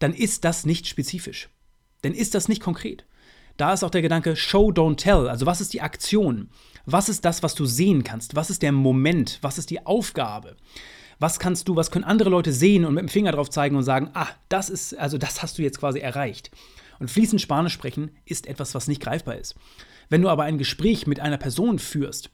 dann 0.00 0.12
ist 0.12 0.44
das 0.44 0.66
nicht 0.66 0.86
spezifisch. 0.86 1.48
Dann 2.02 2.12
ist 2.12 2.34
das 2.34 2.48
nicht 2.48 2.60
konkret. 2.60 3.06
Da 3.56 3.72
ist 3.72 3.84
auch 3.84 3.90
der 3.90 4.02
Gedanke 4.02 4.36
Show, 4.36 4.68
don't 4.68 4.96
tell. 4.96 5.30
Also 5.30 5.46
was 5.46 5.62
ist 5.62 5.72
die 5.72 5.80
Aktion? 5.80 6.50
Was 6.84 7.08
ist 7.08 7.24
das, 7.24 7.42
was 7.42 7.54
du 7.54 7.64
sehen 7.64 8.04
kannst? 8.04 8.36
Was 8.36 8.50
ist 8.50 8.60
der 8.60 8.72
Moment? 8.72 9.38
Was 9.40 9.56
ist 9.56 9.70
die 9.70 9.86
Aufgabe? 9.86 10.56
Was 11.18 11.38
kannst 11.38 11.68
du, 11.68 11.76
was 11.76 11.90
können 11.90 12.04
andere 12.04 12.30
Leute 12.30 12.52
sehen 12.52 12.84
und 12.84 12.94
mit 12.94 13.02
dem 13.02 13.08
Finger 13.08 13.32
drauf 13.32 13.50
zeigen 13.50 13.76
und 13.76 13.82
sagen, 13.82 14.10
ah, 14.14 14.28
das 14.48 14.70
ist, 14.70 14.98
also 14.98 15.18
das 15.18 15.42
hast 15.42 15.58
du 15.58 15.62
jetzt 15.62 15.78
quasi 15.78 16.00
erreicht. 16.00 16.50
Und 16.98 17.10
fließend 17.10 17.40
Spanisch 17.40 17.72
sprechen 17.72 18.10
ist 18.24 18.46
etwas, 18.46 18.74
was 18.74 18.88
nicht 18.88 19.02
greifbar 19.02 19.36
ist. 19.36 19.54
Wenn 20.08 20.22
du 20.22 20.28
aber 20.28 20.44
ein 20.44 20.58
Gespräch 20.58 21.06
mit 21.06 21.20
einer 21.20 21.38
Person 21.38 21.78
führst 21.78 22.30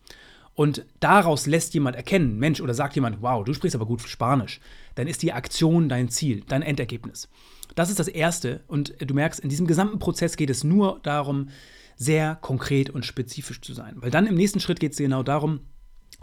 und 0.55 0.85
daraus 1.01 1.47
lässt 1.47 1.75
jemand 1.75 1.97
erkennen, 1.97 2.39
Mensch, 2.39 2.61
oder 2.61 2.75
sagt 2.75 2.95
jemand, 2.95 3.23
wow, 3.23 3.45
du 3.45 3.55
sprichst 3.55 3.77
aber 3.77 3.87
gut 3.87 4.03
Spanisch, 4.03 4.61
dann 4.95 5.07
ist 5.07 5.23
die 5.23 5.33
Aktion 5.33 5.89
dein 5.89 6.09
Ziel, 6.09 6.43
dein 6.47 6.63
Endergebnis. 6.63 7.29
Das 7.77 7.91
ist 7.91 7.99
das 7.99 8.09
Erste 8.09 8.61
und 8.67 8.95
du 9.01 9.15
merkst, 9.15 9.41
in 9.41 9.49
diesem 9.49 9.67
gesamten 9.67 9.99
Prozess 9.99 10.37
geht 10.37 10.51
es 10.51 10.65
nur 10.65 11.01
darum, 11.03 11.49
sehr 11.97 12.37
konkret 12.37 12.91
und 12.91 13.05
spezifisch 13.05 13.61
zu 13.61 13.75
sein. 13.75 13.95
Weil 13.97 14.11
dann 14.11 14.27
im 14.27 14.35
nächsten 14.35 14.61
Schritt 14.61 14.81
geht 14.81 14.93
es 14.93 14.99
genau 14.99 15.23
darum, 15.23 15.61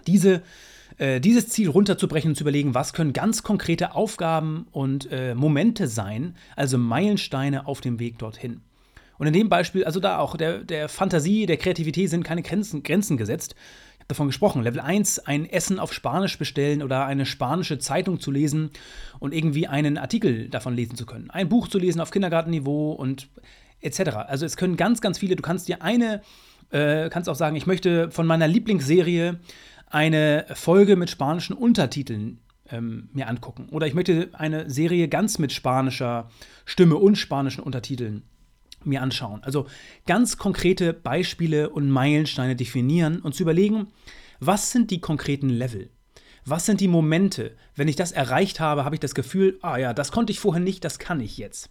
diese, 0.05 0.41
äh, 0.97 1.19
dieses 1.19 1.49
Ziel 1.49 1.69
runterzubrechen 1.69 2.31
und 2.31 2.35
zu 2.35 2.43
überlegen, 2.43 2.73
was 2.73 2.93
können 2.93 3.13
ganz 3.13 3.43
konkrete 3.43 3.95
Aufgaben 3.95 4.67
und 4.71 5.11
äh, 5.11 5.35
Momente 5.35 5.87
sein, 5.87 6.35
also 6.55 6.77
Meilensteine 6.77 7.67
auf 7.67 7.81
dem 7.81 7.99
Weg 7.99 8.17
dorthin. 8.17 8.61
Und 9.17 9.27
in 9.27 9.33
dem 9.33 9.49
Beispiel, 9.49 9.83
also 9.85 9.99
da 9.99 10.19
auch 10.19 10.37
der, 10.37 10.63
der 10.63 10.89
Fantasie, 10.89 11.45
der 11.45 11.57
Kreativität 11.57 12.09
sind 12.09 12.23
keine 12.23 12.43
Grenzen, 12.43 12.83
Grenzen 12.83 13.17
gesetzt. 13.17 13.55
Ich 13.93 13.99
habe 14.01 14.07
davon 14.09 14.27
gesprochen. 14.27 14.63
Level 14.63 14.79
1, 14.79 15.19
ein 15.19 15.49
Essen 15.49 15.79
auf 15.79 15.91
Spanisch 15.91 16.37
bestellen 16.37 16.83
oder 16.83 17.05
eine 17.05 17.25
spanische 17.25 17.79
Zeitung 17.79 18.19
zu 18.19 18.31
lesen 18.31 18.69
und 19.19 19.33
irgendwie 19.33 19.67
einen 19.67 19.97
Artikel 19.97 20.49
davon 20.49 20.75
lesen 20.75 20.95
zu 20.95 21.05
können. 21.05 21.29
Ein 21.29 21.49
Buch 21.49 21.67
zu 21.67 21.79
lesen 21.79 21.99
auf 21.99 22.11
Kindergartenniveau 22.11 22.91
und 22.91 23.27
etc. 23.81 24.01
Also 24.27 24.45
es 24.45 24.55
können 24.55 24.77
ganz, 24.77 25.01
ganz 25.01 25.17
viele, 25.17 25.35
du 25.35 25.41
kannst 25.41 25.67
dir 25.67 25.81
eine, 25.81 26.21
äh, 26.71 27.09
kannst 27.09 27.27
auch 27.27 27.35
sagen, 27.35 27.55
ich 27.55 27.65
möchte 27.65 28.11
von 28.11 28.27
meiner 28.27 28.47
Lieblingsserie 28.47 29.39
eine 29.89 30.45
Folge 30.53 30.95
mit 30.95 31.09
spanischen 31.09 31.55
Untertiteln 31.55 32.39
ähm, 32.69 33.09
mir 33.13 33.27
angucken. 33.27 33.69
Oder 33.71 33.87
ich 33.87 33.93
möchte 33.93 34.29
eine 34.33 34.69
Serie 34.69 35.07
ganz 35.07 35.39
mit 35.39 35.51
spanischer 35.51 36.29
Stimme 36.65 36.97
und 36.97 37.17
spanischen 37.17 37.63
Untertiteln 37.63 38.23
mir 38.83 39.01
anschauen. 39.01 39.43
Also 39.43 39.67
ganz 40.05 40.37
konkrete 40.37 40.93
Beispiele 40.93 41.69
und 41.69 41.89
Meilensteine 41.89 42.55
definieren 42.55 43.19
und 43.19 43.35
zu 43.35 43.43
überlegen, 43.43 43.87
was 44.39 44.71
sind 44.71 44.91
die 44.91 45.01
konkreten 45.01 45.49
Level? 45.49 45.89
Was 46.45 46.65
sind 46.65 46.79
die 46.79 46.87
Momente? 46.87 47.55
Wenn 47.75 47.87
ich 47.87 47.95
das 47.95 48.11
erreicht 48.11 48.59
habe, 48.59 48.85
habe 48.85 48.95
ich 48.95 49.01
das 49.01 49.15
Gefühl, 49.15 49.57
ah 49.61 49.77
ja, 49.77 49.93
das 49.93 50.11
konnte 50.11 50.31
ich 50.31 50.39
vorher 50.39 50.61
nicht, 50.61 50.85
das 50.85 50.99
kann 50.99 51.19
ich 51.19 51.37
jetzt. 51.37 51.69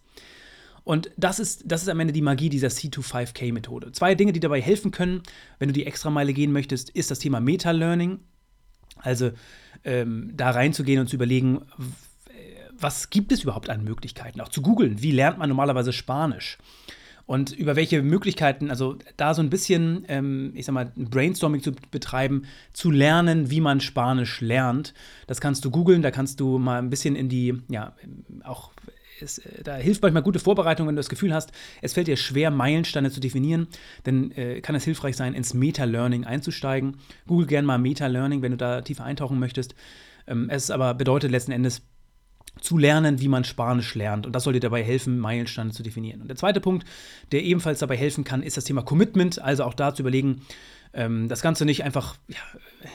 Und 0.87 1.11
das 1.17 1.39
ist, 1.39 1.63
das 1.65 1.81
ist 1.81 1.89
am 1.89 1.99
Ende 1.99 2.13
die 2.13 2.21
Magie 2.21 2.47
dieser 2.47 2.69
C25K-Methode. 2.69 3.91
Zwei 3.91 4.15
Dinge, 4.15 4.31
die 4.31 4.39
dabei 4.39 4.61
helfen 4.61 4.91
können, 4.91 5.21
wenn 5.59 5.67
du 5.67 5.73
die 5.73 5.85
Extrameile 5.85 6.31
gehen 6.31 6.53
möchtest, 6.53 6.91
ist 6.91 7.11
das 7.11 7.19
Thema 7.19 7.41
Meta-Learning. 7.41 8.21
Also 8.95 9.31
ähm, 9.83 10.31
da 10.33 10.51
reinzugehen 10.51 11.01
und 11.01 11.07
zu 11.07 11.17
überlegen, 11.17 11.63
was 12.79 13.09
gibt 13.09 13.33
es 13.33 13.43
überhaupt 13.43 13.69
an 13.69 13.83
Möglichkeiten? 13.83 14.39
Auch 14.39 14.47
zu 14.47 14.61
googeln, 14.61 15.01
wie 15.01 15.11
lernt 15.11 15.37
man 15.37 15.49
normalerweise 15.49 15.91
Spanisch? 15.91 16.57
Und 17.27 17.51
über 17.51 17.75
welche 17.75 18.01
Möglichkeiten, 18.01 18.71
also 18.71 18.97
da 19.17 19.33
so 19.33 19.41
ein 19.41 19.49
bisschen, 19.49 20.05
ähm, 20.07 20.53
ich 20.55 20.65
sag 20.65 20.73
mal, 20.73 20.91
Brainstorming 20.95 21.61
zu 21.61 21.73
betreiben, 21.91 22.45
zu 22.71 22.89
lernen, 22.89 23.51
wie 23.51 23.61
man 23.61 23.81
Spanisch 23.81 24.39
lernt. 24.39 24.93
Das 25.27 25.41
kannst 25.41 25.63
du 25.65 25.69
googeln, 25.69 26.01
da 26.01 26.09
kannst 26.09 26.39
du 26.39 26.57
mal 26.57 26.79
ein 26.79 26.89
bisschen 26.89 27.15
in 27.15 27.27
die, 27.27 27.61
ja, 27.69 27.93
auch 28.43 28.71
es, 29.21 29.39
äh, 29.39 29.63
da 29.63 29.75
hilft 29.75 30.01
manchmal 30.01 30.23
gute 30.23 30.39
Vorbereitung, 30.39 30.87
wenn 30.87 30.95
du 30.95 30.99
das 30.99 31.09
Gefühl 31.09 31.33
hast, 31.33 31.51
es 31.81 31.93
fällt 31.93 32.07
dir 32.07 32.17
schwer, 32.17 32.49
Meilensteine 32.49 33.11
zu 33.11 33.19
definieren, 33.19 33.67
dann 34.03 34.31
äh, 34.31 34.61
kann 34.61 34.75
es 34.75 34.85
hilfreich 34.85 35.17
sein, 35.17 35.33
ins 35.33 35.53
Meta-Learning 35.53 36.23
einzusteigen. 36.23 36.97
Google 37.27 37.47
gerne 37.47 37.67
mal 37.67 37.77
Meta-Learning, 37.77 38.41
wenn 38.41 38.51
du 38.51 38.57
da 38.57 38.81
tiefer 38.81 39.03
eintauchen 39.03 39.39
möchtest. 39.39 39.75
Ähm, 40.27 40.49
es 40.49 40.71
aber 40.71 40.93
bedeutet 40.93 41.31
letzten 41.31 41.51
Endes, 41.51 41.81
zu 42.61 42.77
lernen, 42.77 43.19
wie 43.19 43.27
man 43.27 43.43
Spanisch 43.43 43.95
lernt. 43.95 44.25
Und 44.25 44.33
das 44.33 44.43
soll 44.43 44.53
dir 44.53 44.59
dabei 44.59 44.83
helfen, 44.83 45.19
Meilensteine 45.19 45.71
zu 45.71 45.83
definieren. 45.83 46.21
Und 46.21 46.27
der 46.27 46.37
zweite 46.37 46.59
Punkt, 46.59 46.87
der 47.31 47.43
ebenfalls 47.43 47.79
dabei 47.79 47.97
helfen 47.97 48.23
kann, 48.23 48.43
ist 48.43 48.57
das 48.57 48.65
Thema 48.65 48.81
Commitment. 48.81 49.41
Also 49.41 49.63
auch 49.63 49.73
da 49.73 49.93
zu 49.93 50.01
überlegen, 50.01 50.41
ähm, 50.93 51.27
das 51.27 51.41
Ganze 51.41 51.65
nicht 51.65 51.83
einfach, 51.83 52.15
ja, 52.27 52.37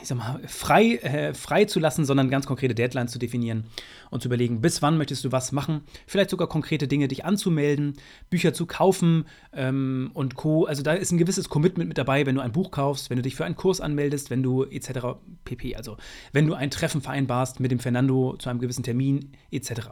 ich 0.01 0.09
sag 0.09 0.19
mal, 0.19 0.41
frei, 0.47 0.97
äh, 0.97 1.35
frei 1.35 1.65
zu 1.65 1.81
lassen, 1.81 2.05
sondern 2.05 2.31
ganz 2.31 2.47
konkrete 2.47 2.75
Deadlines 2.75 3.13
zu 3.13 3.19
definieren 3.19 3.65
und 4.11 4.23
zu 4.23 4.29
überlegen, 4.29 4.61
bis 4.61 4.83
wann 4.83 4.99
möchtest 4.99 5.25
du 5.25 5.33
was 5.33 5.53
machen. 5.53 5.83
Vielleicht 6.07 6.31
sogar 6.31 6.49
konkrete 6.49 6.89
Dinge, 6.89 7.09
dich 7.09 7.25
anzumelden, 7.25 7.95
Bücher 8.31 8.53
zu 8.53 8.67
kaufen 8.67 9.27
ähm, 9.53 10.11
und 10.15 10.37
Co. 10.37 10.65
Also 10.65 10.83
da 10.83 10.93
ist 10.93 11.13
ein 11.13 11.19
gewisses 11.19 11.49
Commitment 11.49 11.89
mit 11.89 11.99
dabei, 11.99 12.27
wenn 12.27 12.35
du 12.35 12.41
ein 12.41 12.53
Buch 12.53 12.71
kaufst, 12.71 13.11
wenn 13.11 13.17
du 13.17 13.23
dich 13.23 13.35
für 13.35 13.45
einen 13.45 13.57
Kurs 13.57 13.81
anmeldest, 13.81 14.31
wenn 14.31 14.43
du 14.43 14.65
etc. 14.65 15.19
pp. 15.45 15.77
Also 15.77 15.97
wenn 16.33 16.47
du 16.47 16.55
ein 16.55 16.71
Treffen 16.71 17.01
vereinbarst 17.01 17.61
mit 17.61 17.71
dem 17.71 17.79
Fernando 17.79 18.37
zu 18.39 18.51
einem 18.51 18.61
gewissen 18.61 18.83
Termin 18.83 19.33
etc. 19.51 19.91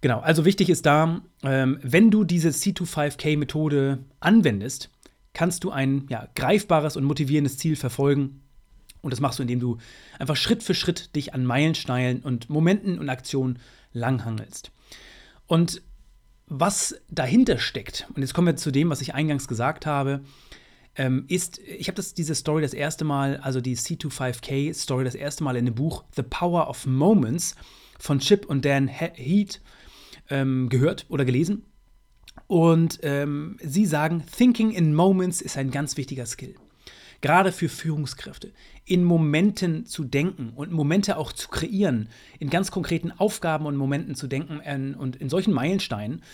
Genau, 0.00 0.20
also 0.20 0.44
wichtig 0.44 0.70
ist 0.70 0.86
da, 0.86 1.20
ähm, 1.42 1.78
wenn 1.82 2.10
du 2.10 2.24
diese 2.24 2.48
C25K-Methode 2.48 3.98
anwendest, 4.18 4.90
kannst 5.40 5.64
du 5.64 5.70
ein 5.70 6.04
ja, 6.10 6.28
greifbares 6.34 6.98
und 6.98 7.04
motivierendes 7.04 7.56
Ziel 7.56 7.74
verfolgen. 7.74 8.42
Und 9.00 9.10
das 9.10 9.20
machst 9.20 9.38
du, 9.38 9.42
indem 9.42 9.58
du 9.58 9.78
einfach 10.18 10.36
Schritt 10.36 10.62
für 10.62 10.74
Schritt 10.74 11.16
dich 11.16 11.32
an 11.32 11.46
Meilensteinen 11.46 12.20
und 12.20 12.50
Momenten 12.50 12.98
und 12.98 13.08
Aktionen 13.08 13.58
langhangelst. 13.94 14.70
Und 15.46 15.80
was 16.46 16.94
dahinter 17.08 17.56
steckt, 17.56 18.06
und 18.14 18.20
jetzt 18.20 18.34
kommen 18.34 18.48
wir 18.48 18.56
zu 18.56 18.70
dem, 18.70 18.90
was 18.90 19.00
ich 19.00 19.14
eingangs 19.14 19.48
gesagt 19.48 19.86
habe, 19.86 20.20
ähm, 20.94 21.24
ist, 21.28 21.58
ich 21.60 21.88
habe 21.88 22.02
diese 22.02 22.34
Story 22.34 22.60
das 22.60 22.74
erste 22.74 23.06
Mal, 23.06 23.38
also 23.38 23.62
die 23.62 23.78
C25K-Story 23.78 25.04
das 25.04 25.14
erste 25.14 25.42
Mal 25.42 25.56
in 25.56 25.64
dem 25.64 25.74
Buch 25.74 26.04
The 26.16 26.22
Power 26.22 26.68
of 26.68 26.84
Moments 26.84 27.54
von 27.98 28.18
Chip 28.18 28.44
und 28.44 28.66
Dan 28.66 28.88
Heath 28.88 29.62
ähm, 30.28 30.68
gehört 30.68 31.06
oder 31.08 31.24
gelesen. 31.24 31.64
Und 32.50 32.98
ähm, 33.04 33.58
sie 33.62 33.86
sagen, 33.86 34.24
Thinking 34.36 34.72
in 34.72 34.92
Moments 34.92 35.40
ist 35.40 35.56
ein 35.56 35.70
ganz 35.70 35.96
wichtiger 35.96 36.26
Skill. 36.26 36.56
Gerade 37.20 37.52
für 37.52 37.68
Führungskräfte. 37.68 38.50
In 38.84 39.04
Momenten 39.04 39.86
zu 39.86 40.02
denken 40.02 40.54
und 40.56 40.72
Momente 40.72 41.16
auch 41.16 41.32
zu 41.32 41.48
kreieren, 41.48 42.08
in 42.40 42.50
ganz 42.50 42.72
konkreten 42.72 43.12
Aufgaben 43.12 43.66
und 43.66 43.76
Momenten 43.76 44.16
zu 44.16 44.26
denken 44.26 44.58
äh, 44.64 44.96
und 44.98 45.14
in 45.14 45.28
solchen 45.28 45.52
Meilensteinen. 45.52 46.24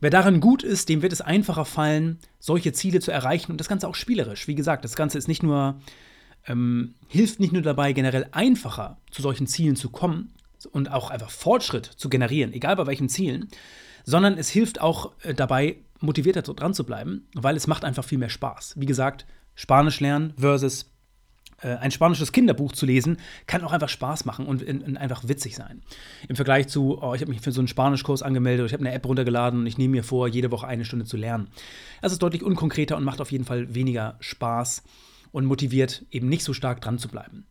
Wer 0.00 0.08
darin 0.08 0.40
gut 0.40 0.62
ist, 0.62 0.88
dem 0.88 1.02
wird 1.02 1.12
es 1.12 1.20
einfacher 1.20 1.66
fallen, 1.66 2.20
solche 2.38 2.72
Ziele 2.72 3.00
zu 3.00 3.10
erreichen 3.10 3.52
und 3.52 3.58
das 3.58 3.68
Ganze 3.68 3.86
auch 3.86 3.96
spielerisch. 3.96 4.48
Wie 4.48 4.54
gesagt, 4.54 4.82
das 4.82 4.96
Ganze 4.96 5.18
ist 5.18 5.28
nicht 5.28 5.42
nur, 5.42 5.78
ähm, 6.46 6.94
hilft 7.08 7.38
nicht 7.38 7.52
nur 7.52 7.60
dabei, 7.60 7.92
generell 7.92 8.28
einfacher 8.32 8.96
zu 9.10 9.20
solchen 9.20 9.46
Zielen 9.46 9.76
zu 9.76 9.90
kommen 9.90 10.32
und 10.72 10.90
auch 10.90 11.10
einfach 11.10 11.28
Fortschritt 11.28 11.84
zu 11.84 12.08
generieren, 12.08 12.54
egal 12.54 12.76
bei 12.76 12.86
welchen 12.86 13.10
Zielen, 13.10 13.50
sondern 14.04 14.38
es 14.38 14.48
hilft 14.48 14.80
auch 14.80 15.12
äh, 15.22 15.34
dabei, 15.34 15.76
motivierter 16.00 16.42
dran 16.42 16.74
zu 16.74 16.84
bleiben, 16.84 17.28
weil 17.34 17.56
es 17.56 17.66
macht 17.66 17.84
einfach 17.84 18.04
viel 18.04 18.18
mehr 18.18 18.30
Spaß. 18.30 18.74
Wie 18.76 18.86
gesagt, 18.86 19.26
Spanisch 19.54 20.00
lernen 20.00 20.32
versus 20.38 20.90
äh, 21.62 21.76
ein 21.76 21.90
spanisches 21.90 22.32
Kinderbuch 22.32 22.72
zu 22.72 22.86
lesen, 22.86 23.18
kann 23.46 23.62
auch 23.64 23.72
einfach 23.72 23.88
Spaß 23.88 24.24
machen 24.24 24.46
und, 24.46 24.62
und, 24.62 24.96
einfach 24.96 25.28
witzig 25.28 25.56
sein. 25.56 25.82
Im 26.28 26.36
Vergleich 26.36 26.68
zu, 26.68 27.02
oh, 27.02 27.14
ich 27.14 27.20
habe 27.20 27.30
mich 27.30 27.42
für 27.42 27.52
so 27.52 27.60
einen 27.60 27.68
Spanischkurs 27.68 28.22
angemeldet, 28.22 28.66
ich 28.66 28.72
habe 28.72 28.84
eine 28.84 28.94
App 28.94 29.06
runtergeladen 29.06 29.60
und 29.60 29.66
ich 29.66 29.76
nehme 29.76 29.92
mir 29.92 30.04
vor, 30.04 30.28
jede 30.28 30.50
Woche 30.50 30.66
eine 30.66 30.84
Stunde 30.84 31.04
zu 31.04 31.16
lernen. 31.16 31.48
Das 32.00 32.12
ist 32.12 32.22
deutlich 32.22 32.42
unkonkreter 32.42 32.96
und 32.96 33.04
macht 33.04 33.20
auf 33.20 33.32
jeden 33.32 33.44
Fall 33.44 33.74
weniger 33.74 34.16
Spaß 34.20 34.82
und 35.32 35.44
motiviert 35.44 36.04
eben 36.10 36.28
nicht 36.28 36.44
so 36.44 36.54
stark 36.54 36.80
dran 36.80 36.98
zu 36.98 37.08
bleiben. 37.08 37.46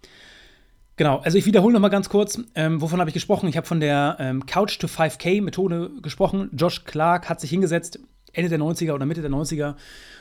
Genau, 0.99 1.19
also 1.19 1.37
ich 1.37 1.45
wiederhole 1.45 1.71
nochmal 1.71 1.91
ganz 1.91 2.09
kurz, 2.09 2.41
ähm, 2.55 2.81
wovon 2.81 2.99
habe 2.99 3.09
ich 3.09 3.13
gesprochen? 3.13 3.47
Ich 3.47 3.55
habe 3.55 3.65
von 3.65 3.79
der 3.79 4.17
ähm, 4.19 4.45
Couch 4.45 4.79
to 4.79 4.87
5K 4.87 5.41
Methode 5.41 5.91
gesprochen. 6.01 6.49
Josh 6.51 6.83
Clark 6.83 7.29
hat 7.29 7.39
sich 7.39 7.49
hingesetzt, 7.49 8.01
Ende 8.33 8.49
der 8.49 8.59
90er 8.59 8.91
oder 8.91 9.05
Mitte 9.05 9.21
der 9.21 9.31
90er, 9.31 9.75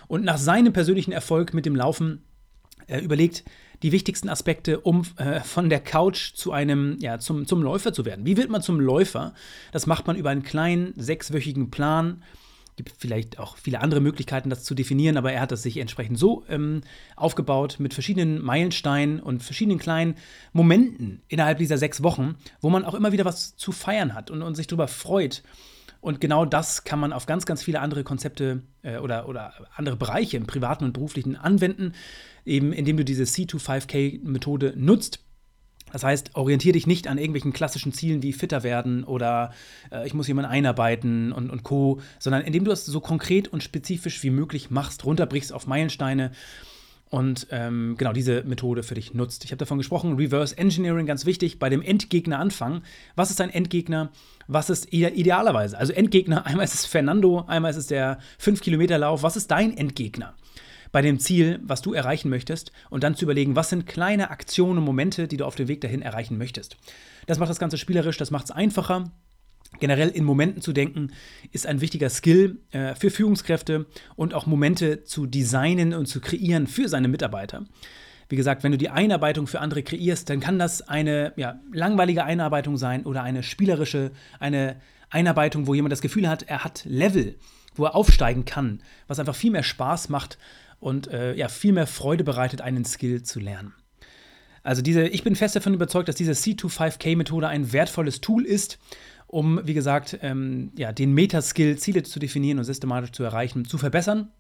und 0.07 0.25
nach 0.25 0.39
seinem 0.39 0.73
persönlichen 0.73 1.11
Erfolg 1.11 1.53
mit 1.53 1.67
dem 1.67 1.75
Laufen 1.75 2.23
äh, 2.87 3.01
überlegt, 3.01 3.43
die 3.83 3.91
wichtigsten 3.91 4.29
Aspekte, 4.29 4.79
um 4.79 5.03
äh, 5.17 5.41
von 5.41 5.69
der 5.69 5.81
Couch 5.81 6.35
zu 6.35 6.53
einem, 6.53 6.97
ja, 7.01 7.19
zum, 7.19 7.49
zum 7.49 7.61
Läufer 7.61 7.93
zu 7.93 8.05
werden. 8.05 8.25
Wie 8.25 8.37
wird 8.37 8.49
man 8.49 8.63
zum 8.63 8.79
Läufer? 8.79 9.35
Das 9.73 9.89
macht 9.89 10.07
man 10.07 10.15
über 10.15 10.31
einen 10.31 10.45
kleinen 10.45 10.93
sechswöchigen 10.95 11.73
Plan 11.73 12.23
gibt 12.79 12.93
vielleicht 12.97 13.39
auch 13.39 13.59
viele 13.59 13.81
andere 13.83 14.01
Möglichkeiten, 14.01 14.49
das 14.49 14.65
zu 14.65 14.75
definieren, 14.75 15.19
aber 15.19 15.33
er 15.33 15.43
hat 15.43 15.53
das 15.53 15.63
sich 15.63 15.77
entsprechend 15.77 16.19
so 16.19 16.45
ähm, 16.49 16.81
aufgebaut 17.17 17.77
mit 17.79 17.93
verschiedenen 17.93 18.43
Meilensteinen 18.43 19.21
und 19.21 19.43
verschiedenen 19.43 19.79
kleinen 19.79 20.15
Momenten 20.53 21.21
innerhalb 21.29 21.59
dieser 21.59 21.77
sechs 21.77 22.03
Wochen, 22.03 22.37
wo 22.61 22.71
man 22.71 22.85
auch 22.85 22.95
immer 22.95 23.13
wieder 23.13 23.27
was 23.27 23.57
zu 23.57 23.73
feiern 23.73 24.15
hat 24.15 24.31
und, 24.31 24.41
und 24.43 24.55
sich 24.55 24.69
darüber 24.69 24.89
freut 24.89 25.43
Und 26.01 26.21
genau 26.21 26.45
das 26.45 26.85
kann 26.85 27.01
man 27.01 27.13
auf 27.13 27.27
ganz, 27.27 27.45
ganz 27.45 27.63
viele 27.63 27.81
andere 27.81 28.05
Konzepte 28.05 28.63
äh, 28.83 28.99
oder, 28.99 29.29
oder 29.29 29.53
andere 29.75 29.97
Bereiche 29.97 30.37
im 30.37 30.47
privaten 30.47 30.85
und 30.85 30.93
beruflichen 30.93 31.37
anwenden, 31.37 31.93
eben 32.47 32.73
indem 32.73 32.97
du 32.97 33.05
diese 33.05 33.25
C25K-Methode 33.25 34.75
nutzt. 34.77 35.21
Das 35.93 36.05
heißt, 36.05 36.35
orientiere 36.35 36.73
dich 36.73 36.87
nicht 36.87 37.09
an 37.09 37.19
irgendwelchen 37.19 37.53
klassischen 37.53 37.93
Zielen 37.93 38.23
wie 38.23 38.33
fitter 38.33 38.63
werden 38.63 39.05
oder 39.05 39.53
äh, 39.91 40.07
ich 40.07 40.15
muss 40.15 40.29
jemanden 40.29 40.51
einarbeiten 40.51 41.33
und, 41.33 41.51
und 41.51 41.63
Co., 41.63 42.01
sondern 42.19 42.43
indem 42.43 42.65
du 42.65 42.71
es 42.71 42.85
so 42.87 43.01
konkret 43.01 43.49
und 43.49 43.63
spezifisch 43.63 44.23
wie 44.23 44.31
möglich 44.31 44.71
machst, 44.71 45.05
runterbrichst 45.05 45.53
auf 45.53 45.67
Meilensteine 45.67 46.33
und 47.11 47.47
ähm, 47.51 47.95
genau 47.97 48.13
diese 48.13 48.43
Methode 48.45 48.83
für 48.83 48.95
dich 48.95 49.15
nutzt. 49.15 49.45
Ich 49.45 49.51
habe 49.51 49.59
davon 49.59 49.79
gesprochen, 49.79 50.17
Reverse 50.17 50.57
Engineering, 50.57 51.07
ganz 51.07 51.25
wichtig, 51.25 51.59
bei 51.59 51.69
dem 51.69 51.83
Endgegner 51.83 52.39
anfangen. 52.39 52.83
Was 53.17 53.31
ist 53.31 53.41
ein 53.41 53.51
Endgegner? 53.51 54.11
Was 54.47 54.71
ist 54.71 54.93
idealerweise? 54.93 55.79
Also 55.79 55.93
Endgegner, 55.93 56.47
einmal 56.47 56.65
ist 56.65 56.75
es 56.75 56.87
Fernando, 56.87 57.45
einmal 57.47 57.71
ist 57.71 57.77
es 57.77 57.87
der 57.87 58.19
5-Kilometer-Lauf. 58.43 59.23
Was 59.23 59.37
ist 59.37 59.51
dein 59.51 59.77
Endgegner? 59.77 60.35
Bei 60.93 61.03
dem 61.03 61.19
Ziel, 61.19 61.61
was 61.63 61.83
du 61.83 61.93
erreichen 61.93 62.31
möchtest, 62.31 62.73
und 62.91 63.05
dann 63.05 63.15
zu 63.15 63.25
überlegen, 63.25 63.57
was 63.57 63.71
sind 63.71 63.87
kleine 63.87 64.31
Aktionen 64.31 64.79
und 64.79 64.85
Momente, 64.85 65.29
die 65.29 65.37
du 65.37 65.45
auf 65.45 65.55
dem 65.55 65.69
Weg 65.69 65.81
dahin 65.81 66.03
erreichen 66.03 66.39
möchtest. 66.39 66.77
Das 67.27 67.39
macht 67.39 67.51
das 67.51 67.59
Ganze 67.59 67.79
spielerisch, 67.79 68.17
das 68.17 68.31
macht 68.31 68.47
es 68.47 68.51
einfacher 68.51 69.13
Generell 69.81 70.09
in 70.09 70.25
Momenten 70.25 70.63
zu 70.63 70.73
denken, 70.73 71.13
ist 71.53 71.67
ein 71.67 71.81
wichtiger 71.81 72.09
Skill 72.09 72.59
äh, 72.71 72.95
für 72.95 73.11
Führungskräfte 73.11 73.87
und 74.17 74.33
auch 74.33 74.47
Momente 74.47 75.05
zu 75.05 75.27
designen 75.27 75.93
und 75.93 76.07
zu 76.07 76.21
kreieren 76.21 76.67
für 76.67 76.89
seine 76.89 77.07
Mitarbeiter. 77.07 77.65
Wie 78.31 78.37
gesagt, 78.37 78.63
wenn 78.65 78.73
du 78.73 78.79
die 78.79 78.89
Einarbeitung 78.89 79.47
für 79.47 79.61
andere 79.61 79.83
kreierst, 79.83 80.31
dann 80.31 80.41
kann 80.41 80.59
das 80.59 80.83
eine 80.83 81.33
ja, 81.37 81.61
langweilige 81.73 82.25
Einarbeitung 82.25 82.77
sein 82.77 83.05
oder 83.05 83.23
eine 83.23 83.43
spielerische, 83.43 84.11
eine 84.41 84.77
Einarbeitung, 85.11 85.67
wo 85.67 85.75
jemand 85.75 85.93
das 85.93 86.03
Gefühl 86.03 86.29
hat, 86.29 86.45
er 86.45 86.65
hat 86.65 86.85
Level, 86.87 87.37
wo 87.75 87.85
er 87.85 87.95
aufsteigen 87.95 88.45
kann, 88.47 88.83
was 89.07 89.19
einfach 89.19 89.37
viel 89.37 89.51
mehr 89.51 89.63
Spaß 89.63 90.09
macht 90.09 90.39
und 90.81 91.09
äh, 91.09 91.35
ja, 91.35 91.49
viel 91.49 91.73
mehr 91.73 91.87
Freude 91.87 92.25
bereitet, 92.25 92.61
einen 92.61 92.85
Skill 92.85 93.23
zu 93.23 93.41
lernen. 93.41 93.75
Also 94.63 94.83
diese, 94.83 95.07
ich 95.07 95.25
bin 95.25 95.37
fest 95.37 95.57
davon 95.57 95.75
überzeugt, 95.75 96.09
dass 96.09 96.17
diese 96.17 96.33
C25K-Methode 96.33 97.49
ein 97.49 97.73
wertvolles 97.73 98.21
Tool 98.21 98.45
ist 98.45 98.79
um, 99.29 99.61
wie 99.65 99.75
gesagt, 99.75 100.19
ähm, 100.23 100.73
ja, 100.77 100.91
den 100.91 101.13
Metaskill, 101.13 101.79
Ziele 101.79 102.03
zu 102.03 102.19
definieren 102.19 102.59
und 102.59 102.65
systematisch 102.65 103.13
zu 103.13 103.23
erreichen, 103.23 103.67
zu 103.67 103.79
verbessern. 103.79 104.33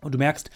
Und 0.00 0.12
du 0.12 0.18
merkst, 0.18 0.50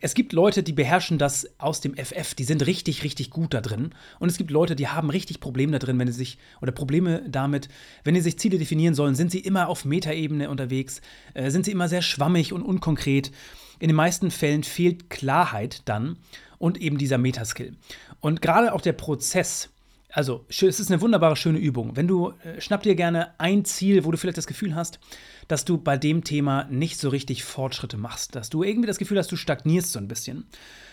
es 0.00 0.14
gibt 0.14 0.32
Leute, 0.32 0.62
die 0.62 0.72
beherrschen 0.72 1.18
das 1.18 1.48
aus 1.58 1.80
dem 1.80 1.94
FF, 1.96 2.34
die 2.34 2.44
sind 2.44 2.66
richtig, 2.66 3.04
richtig 3.04 3.30
gut 3.30 3.54
da 3.54 3.60
drin. 3.60 3.90
Und 4.18 4.28
es 4.28 4.36
gibt 4.36 4.50
Leute, 4.50 4.76
die 4.76 4.88
haben 4.88 5.10
richtig 5.10 5.40
Probleme 5.40 5.72
da 5.72 5.78
drin, 5.78 5.98
wenn 5.98 6.08
sie 6.08 6.14
sich, 6.14 6.38
oder 6.60 6.72
Probleme 6.72 7.22
damit, 7.28 7.68
wenn 8.02 8.14
sie 8.14 8.20
sich 8.20 8.38
Ziele 8.38 8.58
definieren 8.58 8.94
sollen, 8.94 9.14
sind 9.14 9.30
sie 9.30 9.40
immer 9.40 9.68
auf 9.68 9.84
Metaebene 9.84 10.50
unterwegs, 10.50 11.00
äh, 11.34 11.50
sind 11.50 11.64
sie 11.64 11.72
immer 11.72 11.88
sehr 11.88 12.02
schwammig 12.02 12.52
und 12.52 12.62
unkonkret. 12.62 13.30
In 13.78 13.88
den 13.88 13.96
meisten 13.96 14.30
Fällen 14.30 14.62
fehlt 14.62 15.10
Klarheit 15.10 15.82
dann 15.84 16.16
und 16.58 16.80
eben 16.80 16.98
dieser 16.98 17.18
Metaskill. 17.18 17.76
Und 18.20 18.40
gerade 18.42 18.72
auch 18.72 18.80
der 18.80 18.92
Prozess, 18.92 19.70
also, 20.14 20.44
es 20.48 20.62
ist 20.62 20.92
eine 20.92 21.00
wunderbare, 21.00 21.34
schöne 21.34 21.58
Übung. 21.58 21.96
Wenn 21.96 22.06
du, 22.06 22.34
äh, 22.44 22.60
schnapp 22.60 22.84
dir 22.84 22.94
gerne 22.94 23.38
ein 23.40 23.64
Ziel, 23.64 24.04
wo 24.04 24.12
du 24.12 24.16
vielleicht 24.16 24.38
das 24.38 24.46
Gefühl 24.46 24.76
hast, 24.76 25.00
dass 25.48 25.64
du 25.64 25.76
bei 25.76 25.96
dem 25.96 26.22
Thema 26.22 26.68
nicht 26.70 27.00
so 27.00 27.08
richtig 27.08 27.42
Fortschritte 27.42 27.96
machst, 27.96 28.36
dass 28.36 28.48
du 28.48 28.62
irgendwie 28.62 28.86
das 28.86 28.98
Gefühl 28.98 29.18
hast, 29.18 29.32
du 29.32 29.36
stagnierst 29.36 29.90
so 29.90 29.98
ein 29.98 30.06
bisschen. 30.06 30.46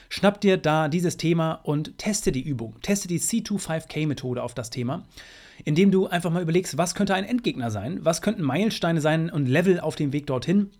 Schnapp 0.09 0.41
dir 0.41 0.57
da 0.57 0.87
dieses 0.87 1.17
Thema 1.17 1.53
und 1.53 1.99
teste 1.99 2.31
die 2.31 2.41
Übung. 2.41 2.81
Teste 2.81 3.07
die 3.07 3.19
C25K-Methode 3.19 4.41
auf 4.41 4.55
das 4.55 4.71
Thema, 4.71 5.05
indem 5.65 5.91
du 5.91 6.07
einfach 6.07 6.31
mal 6.31 6.41
überlegst, 6.41 6.79
was 6.79 6.95
könnte 6.95 7.13
ein 7.13 7.23
Endgegner 7.23 7.69
sein, 7.69 8.03
was 8.03 8.23
könnten 8.23 8.41
Meilensteine 8.41 9.01
sein 9.01 9.29
und 9.29 9.45
Level 9.45 9.79
auf 9.79 9.95
dem 9.95 10.13
Weg 10.13 10.25
dorthin. 10.25 10.71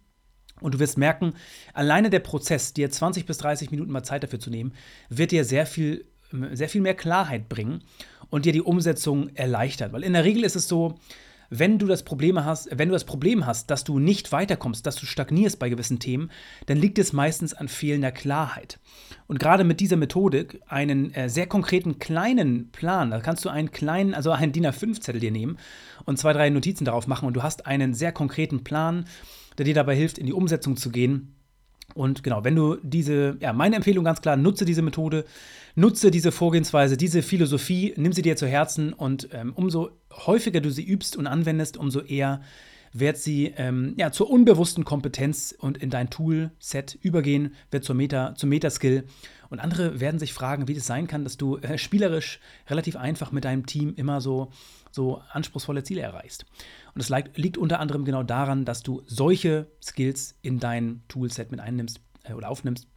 Und 0.61 0.73
du 0.73 0.79
wirst 0.79 0.97
merken, 0.97 1.33
alleine 1.75 2.09
der 2.09 2.19
Prozess, 2.19 2.73
dir 2.73 2.89
20 2.89 3.27
bis 3.27 3.37
30 3.37 3.69
Minuten 3.69 3.91
mal 3.91 4.03
Zeit 4.03 4.23
dafür 4.23 4.39
zu 4.39 4.49
nehmen, 4.49 4.73
wird 5.09 5.31
dir 5.31 5.45
sehr 5.45 5.67
viel, 5.67 6.05
sehr 6.53 6.69
viel 6.69 6.81
mehr 6.81 6.95
Klarheit 6.95 7.49
bringen 7.49 7.83
und 8.29 8.45
dir 8.45 8.53
die 8.53 8.61
Umsetzung 8.61 9.29
erleichtert. 9.35 9.93
Weil 9.93 10.03
in 10.03 10.13
der 10.13 10.23
Regel 10.23 10.43
ist 10.43 10.55
es 10.55 10.67
so, 10.67 10.95
wenn 11.53 11.77
du 11.77 11.85
das 11.85 12.03
Problem 12.03 12.43
hast, 12.43 12.69
wenn 12.71 12.87
du 12.87 12.93
das 12.93 13.03
Problem 13.03 13.45
hast, 13.45 13.69
dass 13.69 13.83
du 13.83 13.99
nicht 13.99 14.31
weiterkommst, 14.31 14.85
dass 14.85 14.95
du 14.95 15.05
stagnierst 15.05 15.59
bei 15.59 15.67
gewissen 15.67 15.99
Themen, 15.99 16.31
dann 16.65 16.77
liegt 16.77 16.97
es 16.97 17.11
meistens 17.11 17.53
an 17.53 17.67
fehlender 17.67 18.13
Klarheit. 18.13 18.79
Und 19.27 19.37
gerade 19.37 19.65
mit 19.65 19.81
dieser 19.81 19.97
Methodik, 19.97 20.61
einen 20.67 21.13
äh, 21.13 21.29
sehr 21.29 21.47
konkreten 21.47 21.99
kleinen 21.99 22.71
Plan, 22.71 23.11
da 23.11 23.19
kannst 23.19 23.43
du 23.43 23.49
einen 23.49 23.71
kleinen, 23.71 24.13
also 24.13 24.31
einen 24.31 24.53
DIN 24.53 24.65
A5-Zettel 24.65 25.19
dir 25.19 25.31
nehmen 25.31 25.57
und 26.05 26.17
zwei, 26.17 26.31
drei 26.31 26.49
Notizen 26.49 26.85
darauf 26.85 27.05
machen 27.05 27.27
und 27.27 27.33
du 27.33 27.43
hast 27.43 27.65
einen 27.65 27.93
sehr 27.93 28.13
konkreten 28.13 28.63
Plan, 28.63 29.03
der 29.57 29.65
dir 29.65 29.73
dabei 29.73 29.95
hilft, 29.95 30.17
in 30.17 30.27
die 30.27 30.33
Umsetzung 30.33 30.77
zu 30.77 30.89
gehen. 30.89 31.35
Und 31.93 32.23
genau, 32.23 32.43
wenn 32.43 32.55
du 32.55 32.77
diese, 32.81 33.37
ja, 33.39 33.53
meine 33.53 33.75
Empfehlung 33.75 34.05
ganz 34.05 34.21
klar, 34.21 34.37
nutze 34.37 34.65
diese 34.65 34.81
Methode, 34.81 35.25
nutze 35.75 36.11
diese 36.11 36.31
Vorgehensweise, 36.31 36.97
diese 36.97 37.21
Philosophie, 37.21 37.93
nimm 37.97 38.13
sie 38.13 38.21
dir 38.21 38.35
zu 38.35 38.47
Herzen 38.47 38.93
und 38.93 39.29
ähm, 39.33 39.53
umso 39.53 39.89
häufiger 40.11 40.61
du 40.61 40.69
sie 40.69 40.83
übst 40.83 41.17
und 41.17 41.27
anwendest, 41.27 41.77
umso 41.77 42.01
eher 42.01 42.41
wird 42.93 43.17
sie 43.17 43.53
ähm, 43.55 43.93
ja, 43.97 44.11
zur 44.11 44.29
unbewussten 44.29 44.83
Kompetenz 44.83 45.55
und 45.57 45.77
in 45.77 45.89
dein 45.89 46.09
Toolset 46.09 46.97
übergehen, 47.01 47.55
wird 47.71 47.83
zur 47.83 47.95
Meta, 47.95 48.35
zum 48.35 48.49
Metaskill. 48.49 49.05
Und 49.49 49.59
andere 49.59 49.99
werden 49.99 50.19
sich 50.19 50.33
fragen, 50.33 50.67
wie 50.67 50.73
das 50.73 50.87
sein 50.87 51.07
kann, 51.07 51.23
dass 51.23 51.37
du 51.37 51.57
äh, 51.57 51.77
spielerisch 51.77 52.39
relativ 52.69 52.95
einfach 52.95 53.31
mit 53.31 53.45
deinem 53.45 53.65
Team 53.65 53.93
immer 53.95 54.21
so, 54.21 54.51
so 54.91 55.21
anspruchsvolle 55.31 55.83
Ziele 55.83 56.01
erreichst. 56.01 56.45
Und 56.93 57.01
es 57.01 57.09
liegt, 57.35 57.57
unter 57.57 57.79
anderem 57.79 58.05
genau 58.05 58.23
daran, 58.23 58.65
dass 58.65 58.83
du 58.83 59.03
solche 59.05 59.67
Skills 59.81 60.35
in 60.41 60.59
dein 60.59 61.03
Toolset 61.07 61.51
mit 61.51 61.59
einnimmst 61.59 62.01
äh, 62.23 62.33
oder 62.33 62.49
aufnimmst. 62.49 62.87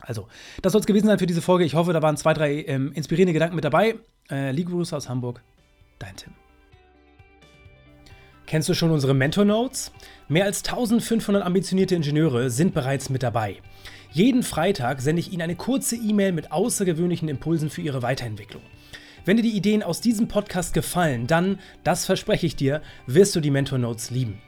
Also, 0.00 0.28
das 0.62 0.72
soll 0.72 0.80
es 0.80 0.86
gewesen 0.86 1.06
sein 1.06 1.18
für 1.18 1.26
diese 1.26 1.42
Folge. 1.42 1.64
Ich 1.64 1.74
hoffe, 1.74 1.92
da 1.92 2.02
waren 2.02 2.16
zwei, 2.16 2.32
drei 2.32 2.62
ähm, 2.64 2.92
inspirierende 2.92 3.32
Gedanken 3.32 3.56
mit 3.56 3.64
dabei. 3.64 3.96
Äh, 4.28 4.54
Grüße 4.54 4.96
aus 4.96 5.08
Hamburg, 5.08 5.42
dein 5.98 6.14
Tim. 6.16 6.32
Kennst 8.46 8.68
du 8.68 8.74
schon 8.74 8.90
unsere 8.90 9.12
Mentor 9.12 9.44
Notes? 9.44 9.92
Mehr 10.28 10.44
als 10.44 10.64
1500 10.64 11.44
ambitionierte 11.44 11.94
Ingenieure 11.94 12.48
sind 12.48 12.72
bereits 12.72 13.10
mit 13.10 13.22
dabei. 13.22 13.60
Jeden 14.10 14.42
Freitag 14.42 15.02
sende 15.02 15.20
ich 15.20 15.32
Ihnen 15.32 15.42
eine 15.42 15.54
kurze 15.54 15.96
E-Mail 15.96 16.32
mit 16.32 16.50
außergewöhnlichen 16.50 17.28
Impulsen 17.28 17.68
für 17.68 17.82
Ihre 17.82 18.00
Weiterentwicklung. 18.00 18.62
Wenn 19.28 19.36
dir 19.36 19.42
die 19.42 19.58
Ideen 19.58 19.82
aus 19.82 20.00
diesem 20.00 20.26
Podcast 20.26 20.72
gefallen, 20.72 21.26
dann, 21.26 21.58
das 21.84 22.06
verspreche 22.06 22.46
ich 22.46 22.56
dir, 22.56 22.80
wirst 23.06 23.36
du 23.36 23.40
die 23.40 23.50
Mentor 23.50 23.76
Notes 23.76 24.10
lieben. 24.10 24.40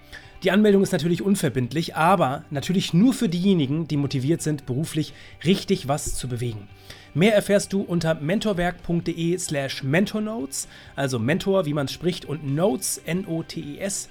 Die 0.43 0.51
Anmeldung 0.51 0.83
ist 0.83 0.93
natürlich 0.93 1.21
unverbindlich, 1.21 1.97
aber 1.97 2.47
natürlich 2.49 2.95
nur 2.95 3.13
für 3.13 3.29
diejenigen, 3.29 3.89
die 3.89 3.99
motiviert 3.99 4.41
sind, 4.41 4.65
beruflich 4.65 5.13
richtig 5.45 5.87
was 5.87 6.15
zu 6.15 6.29
bewegen. 6.29 6.67
Mehr 7.13 7.35
erfährst 7.35 7.75
du 7.75 7.83
unter 7.83 8.15
mentorwerk.de 8.15 9.37
slash 9.37 9.83
mentornotes, 9.83 10.67
also 10.97 11.19
Mentor, 11.19 11.67
wie 11.67 11.75
man 11.75 11.85
es 11.85 11.93
spricht, 11.93 12.25
und 12.25 12.47
Notes, 12.55 13.03
N-O-T-E-S. 13.05 14.09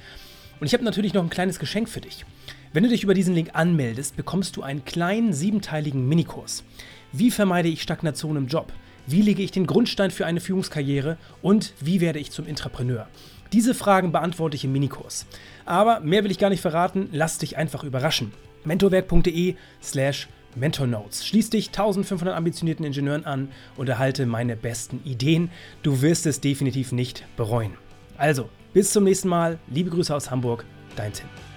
Und 0.60 0.68
ich 0.68 0.74
habe 0.74 0.84
natürlich 0.84 1.16
noch 1.16 1.24
ein 1.24 1.32
kleines 1.32 1.58
Geschenk 1.58 1.90
für 1.90 2.02
dich. 2.02 2.28
Wenn 2.74 2.84
du 2.84 2.90
dich 2.90 3.04
über 3.04 3.16
diesen 3.16 3.34
Link 3.34 3.50
anmeldest, 3.54 4.16
bekommst 4.16 4.56
du 4.56 4.62
einen 4.62 4.86
kleinen 4.86 5.34
siebenteiligen 5.34 6.08
Minikurs. 6.08 6.64
Wie 7.12 7.32
vermeide 7.32 7.70
ich 7.70 7.82
Stagnation 7.82 8.38
im 8.38 8.46
Job? 8.46 8.72
Wie 9.10 9.24
lege 9.24 9.42
ich 9.42 9.50
den 9.50 9.66
Grundstein 9.66 10.12
für 10.12 10.28
eine 10.28 10.40
Führungskarriere? 10.40 11.18
Und 11.42 11.74
wie 11.82 12.00
werde 12.00 12.20
ich 12.20 12.30
zum 12.30 12.46
Intrapreneur? 12.46 13.08
Diese 13.52 13.74
Fragen 13.74 14.12
beantworte 14.12 14.56
ich 14.56 14.66
im 14.66 14.72
Minikurs. 14.72 15.26
Aber 15.66 16.00
mehr 16.02 16.24
will 16.24 16.30
ich 16.30 16.38
gar 16.38 16.52
nicht 16.52 16.62
verraten, 16.62 17.10
lass 17.12 17.40
dich 17.40 17.58
einfach 17.58 17.84
überraschen. 17.84 18.32
mentorwerk.de 18.66 19.56
slash 19.82 20.30
mentornotes. 20.56 21.26
Schließ 21.26 21.50
dich 21.50 21.70
1500 21.70 22.38
ambitionierten 22.38 22.86
Ingenieuren 22.86 23.26
an 23.26 23.50
und 23.78 23.90
erhalte 23.90 24.28
meine 24.28 24.56
besten 24.56 25.02
Ideen. 25.04 25.50
Du 25.82 26.04
wirst 26.04 26.28
es 26.28 26.40
definitiv 26.40 26.92
nicht 26.92 27.26
bereuen. 27.36 27.72
Also, 28.16 28.48
bis 28.74 28.92
zum 28.92 29.06
nächsten 29.06 29.30
Mal. 29.30 29.58
Liebe 29.72 29.90
Grüße 29.90 30.16
aus 30.16 30.30
Hamburg, 30.30 30.66
dein 30.96 31.14
Tim. 31.14 31.49